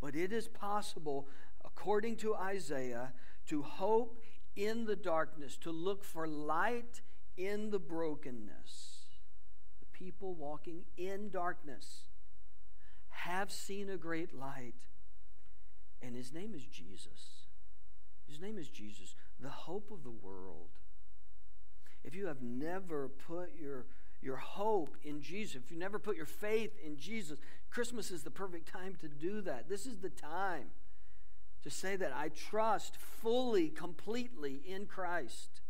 But 0.00 0.14
it 0.14 0.32
is 0.32 0.48
possible, 0.48 1.28
according 1.64 2.16
to 2.16 2.34
Isaiah, 2.34 3.12
to 3.48 3.62
hope 3.62 4.22
in 4.54 4.84
the 4.84 4.96
darkness, 4.96 5.56
to 5.58 5.70
look 5.70 6.04
for 6.04 6.26
light 6.26 7.02
in 7.36 7.70
the 7.70 7.78
brokenness, 7.78 9.06
the 9.80 9.86
people 9.92 10.34
walking 10.34 10.84
in 10.96 11.30
darkness 11.30 12.02
have 13.08 13.50
seen 13.50 13.90
a 13.90 13.96
great 13.96 14.34
light, 14.34 14.86
and 16.02 16.14
his 16.14 16.32
name 16.32 16.54
is 16.54 16.64
Jesus. 16.64 17.46
His 18.28 18.40
name 18.40 18.58
is 18.58 18.68
Jesus, 18.68 19.14
the 19.40 19.48
hope 19.48 19.90
of 19.90 20.02
the 20.02 20.10
world. 20.10 20.70
If 22.04 22.14
you 22.14 22.26
have 22.26 22.42
never 22.42 23.08
put 23.08 23.50
your, 23.60 23.86
your 24.22 24.36
hope 24.36 24.96
in 25.02 25.20
Jesus, 25.20 25.56
if 25.56 25.70
you 25.70 25.78
never 25.78 25.98
put 25.98 26.16
your 26.16 26.26
faith 26.26 26.72
in 26.84 26.96
Jesus, 26.96 27.38
Christmas 27.70 28.10
is 28.10 28.22
the 28.22 28.30
perfect 28.30 28.68
time 28.68 28.96
to 29.00 29.08
do 29.08 29.40
that. 29.42 29.68
This 29.68 29.86
is 29.86 29.98
the 29.98 30.10
time 30.10 30.70
to 31.62 31.70
say 31.70 31.96
that 31.96 32.12
I 32.14 32.28
trust 32.28 32.96
fully, 32.96 33.68
completely 33.68 34.62
in 34.66 34.86
Christ 34.86 35.60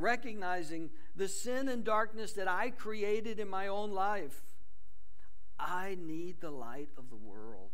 recognizing 0.00 0.90
the 1.16 1.28
sin 1.28 1.68
and 1.68 1.84
darkness 1.84 2.32
that 2.32 2.48
I 2.48 2.70
created 2.70 3.38
in 3.38 3.48
my 3.48 3.68
own 3.68 3.92
life. 3.92 4.42
I 5.58 5.96
need 6.00 6.40
the 6.40 6.50
light 6.50 6.88
of 6.96 7.10
the 7.10 7.16
world. 7.16 7.70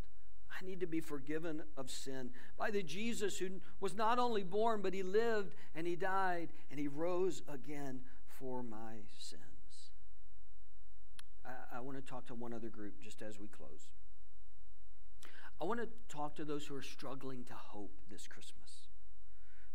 I 0.50 0.64
need 0.64 0.80
to 0.80 0.86
be 0.86 1.00
forgiven 1.00 1.62
of 1.76 1.90
sin 1.90 2.30
by 2.58 2.70
the 2.70 2.82
Jesus 2.82 3.38
who 3.38 3.48
was 3.80 3.94
not 3.94 4.18
only 4.18 4.42
born, 4.42 4.80
but 4.82 4.94
he 4.94 5.02
lived 5.02 5.54
and 5.74 5.86
he 5.86 5.96
died 5.96 6.48
and 6.70 6.80
he 6.80 6.88
rose 6.88 7.42
again 7.48 8.00
for 8.38 8.62
my 8.62 8.94
sins. 9.18 9.42
I, 11.44 11.76
I 11.76 11.80
want 11.80 11.98
to 11.98 12.10
talk 12.10 12.26
to 12.28 12.34
one 12.34 12.52
other 12.52 12.68
group 12.70 13.00
just 13.02 13.22
as 13.22 13.38
we 13.38 13.48
close. 13.48 13.88
I 15.60 15.64
want 15.64 15.80
to 15.80 15.88
talk 16.08 16.36
to 16.36 16.44
those 16.44 16.66
who 16.66 16.74
are 16.74 16.82
struggling 16.82 17.44
to 17.44 17.54
hope 17.54 17.92
this 18.10 18.26
Christmas. 18.26 18.85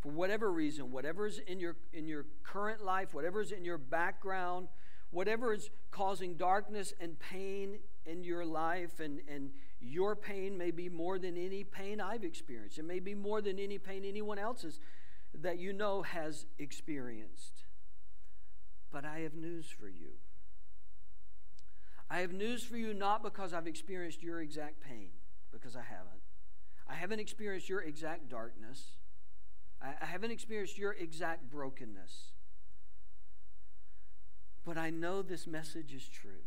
For 0.02 0.10
whatever 0.12 0.52
reason, 0.52 0.92
whatever 0.92 1.28
is 1.28 1.40
in 1.40 1.60
your, 1.60 1.76
in 1.94 2.08
your 2.08 2.26
current 2.44 2.84
life, 2.84 3.14
whatever 3.14 3.40
is 3.40 3.52
in 3.52 3.64
your 3.64 3.78
background, 3.78 4.68
whatever 5.12 5.54
is 5.54 5.70
causing 5.92 6.36
darkness 6.36 6.94
and 7.00 7.20
pain 7.20 7.80
in 8.06 8.24
your 8.24 8.44
life, 8.44 9.00
and, 9.00 9.22
and 9.32 9.52
your 9.80 10.16
pain 10.16 10.58
may 10.58 10.72
be 10.72 10.90
more 10.90 11.20
than 11.20 11.38
any 11.38 11.64
pain 11.64 12.02
I've 12.02 12.24
experienced. 12.24 12.80
It 12.80 12.86
may 12.86 13.00
be 13.00 13.14
more 13.14 13.42
than 13.42 13.60
any 13.60 13.78
pain 13.78 14.04
anyone 14.04 14.40
else's 14.40 14.80
that 15.40 15.60
you 15.60 15.72
know 15.72 16.02
has 16.02 16.48
experienced. 16.58 17.66
But 18.92 19.06
I 19.06 19.20
have 19.20 19.36
news 19.36 19.68
for 19.68 19.88
you. 19.88 20.14
I 22.10 22.20
have 22.20 22.34
news 22.34 22.64
for 22.64 22.76
you 22.76 22.94
not 22.94 23.24
because 23.24 23.54
I've 23.54 23.68
experienced 23.68 24.24
your 24.24 24.42
exact 24.42 24.82
pain, 24.82 25.10
because 25.52 25.76
I 25.76 25.84
haven't. 25.84 26.22
I 26.90 26.96
haven't 26.96 27.20
experienced 27.20 27.70
your 27.70 27.82
exact 27.82 28.30
darkness. 28.30 28.98
I 29.82 30.06
haven't 30.06 30.32
experienced 30.32 30.78
your 30.78 30.94
exact 30.94 31.50
brokenness. 31.50 32.32
But 34.64 34.78
I 34.78 34.92
know 34.92 35.22
this 35.22 35.48
message 35.48 35.94
is 35.94 36.08
true 36.08 36.44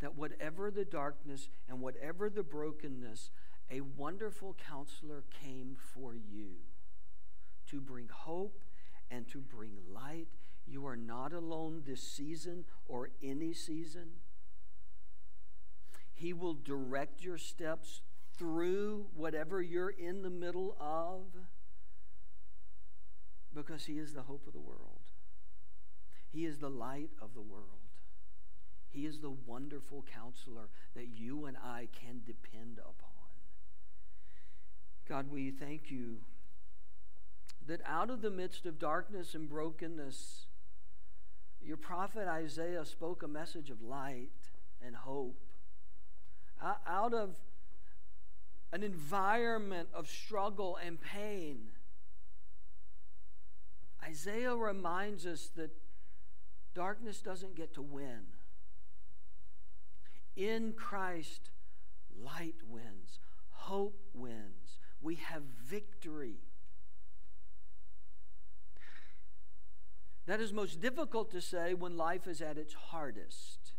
that 0.00 0.16
whatever 0.16 0.70
the 0.70 0.84
darkness 0.84 1.48
and 1.68 1.80
whatever 1.80 2.30
the 2.30 2.42
brokenness, 2.42 3.30
a 3.70 3.80
wonderful 3.80 4.56
counselor 4.68 5.24
came 5.42 5.76
for 5.76 6.14
you 6.14 6.52
to 7.68 7.80
bring 7.80 8.08
hope 8.08 8.62
and 9.10 9.28
to 9.28 9.38
bring 9.38 9.72
light. 9.92 10.28
You 10.66 10.86
are 10.86 10.96
not 10.96 11.32
alone 11.32 11.82
this 11.86 12.02
season 12.02 12.64
or 12.86 13.10
any 13.22 13.52
season. 13.52 14.08
He 16.14 16.32
will 16.32 16.54
direct 16.54 17.22
your 17.22 17.38
steps 17.38 18.02
through 18.36 19.06
whatever 19.14 19.60
you're 19.60 19.90
in 19.90 20.22
the 20.22 20.30
middle 20.30 20.76
of 20.80 21.22
because 23.54 23.84
He 23.86 23.98
is 23.98 24.14
the 24.14 24.22
hope 24.22 24.46
of 24.46 24.52
the 24.52 24.60
world. 24.60 25.00
He 26.30 26.44
is 26.44 26.58
the 26.58 26.70
light 26.70 27.10
of 27.20 27.34
the 27.34 27.40
world. 27.40 27.64
He 28.90 29.06
is 29.06 29.20
the 29.20 29.30
wonderful 29.30 30.04
counselor 30.12 30.68
that 30.94 31.08
you 31.08 31.46
and 31.46 31.56
I 31.56 31.88
can 32.00 32.22
depend 32.26 32.78
upon. 32.78 32.94
God, 35.08 35.30
we 35.30 35.50
thank 35.50 35.90
you 35.90 36.18
that 37.66 37.80
out 37.86 38.10
of 38.10 38.22
the 38.22 38.30
midst 38.30 38.66
of 38.66 38.78
darkness 38.78 39.34
and 39.34 39.48
brokenness, 39.48 40.46
your 41.62 41.76
prophet 41.76 42.26
Isaiah 42.28 42.84
spoke 42.84 43.22
a 43.22 43.28
message 43.28 43.70
of 43.70 43.82
light 43.82 44.30
and 44.84 44.96
hope. 44.96 45.40
Out 46.86 47.14
of 47.14 47.36
an 48.72 48.82
environment 48.82 49.88
of 49.94 50.08
struggle 50.08 50.78
and 50.84 51.00
pain, 51.00 51.68
Isaiah 54.08 54.56
reminds 54.56 55.26
us 55.26 55.50
that 55.56 55.70
darkness 56.74 57.20
doesn't 57.20 57.54
get 57.54 57.74
to 57.74 57.82
win. 57.82 58.20
In 60.34 60.72
Christ, 60.72 61.50
light 62.18 62.54
wins, 62.66 63.18
hope 63.50 64.00
wins. 64.14 64.78
We 65.02 65.16
have 65.16 65.42
victory. 65.42 66.36
That 70.26 70.40
is 70.40 70.52
most 70.52 70.80
difficult 70.80 71.30
to 71.32 71.40
say 71.40 71.74
when 71.74 71.96
life 71.96 72.26
is 72.26 72.40
at 72.40 72.56
its 72.56 72.74
hardest. 72.74 73.72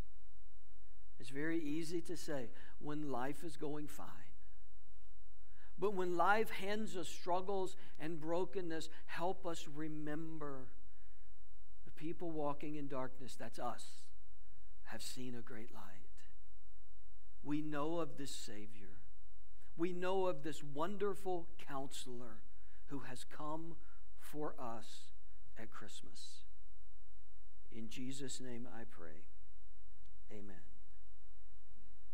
It's 1.20 1.30
very 1.30 1.60
easy 1.60 2.02
to 2.02 2.16
say 2.16 2.50
when 2.80 3.12
life 3.12 3.44
is 3.44 3.58
going 3.58 3.88
fine. 3.88 4.08
But 5.80 5.94
when 5.94 6.18
life 6.18 6.50
hands 6.50 6.98
us 6.98 7.08
struggles 7.08 7.78
and 8.00 8.20
brokenness, 8.20 8.90
help 9.06 9.46
us 9.46 9.68
remember 9.74 10.68
the 11.86 11.92
people 11.92 12.32
walking 12.32 12.76
in 12.76 12.88
darkness, 12.88 13.36
that's 13.40 13.60
us, 13.60 13.86
have 14.86 15.02
seen 15.02 15.36
a 15.36 15.42
great 15.42 15.74
light. 15.74 15.84
We 17.44 17.62
know 17.62 18.00
of 18.00 18.18
this 18.18 18.32
Savior. 18.32 19.00
We 19.78 19.94
know 19.94 20.26
of 20.26 20.44
this 20.44 20.62
wonderful 20.62 21.48
counselor 21.66 22.42
who 22.88 23.00
has 23.00 23.24
come 23.24 23.76
for 24.20 24.56
us 24.60 25.12
at 25.58 25.72
Christmas. 25.72 26.44
In 27.72 27.88
Jesus' 27.88 28.42
name 28.42 28.68
I 28.76 28.84
pray. 28.90 29.24
Amen. 30.32 30.79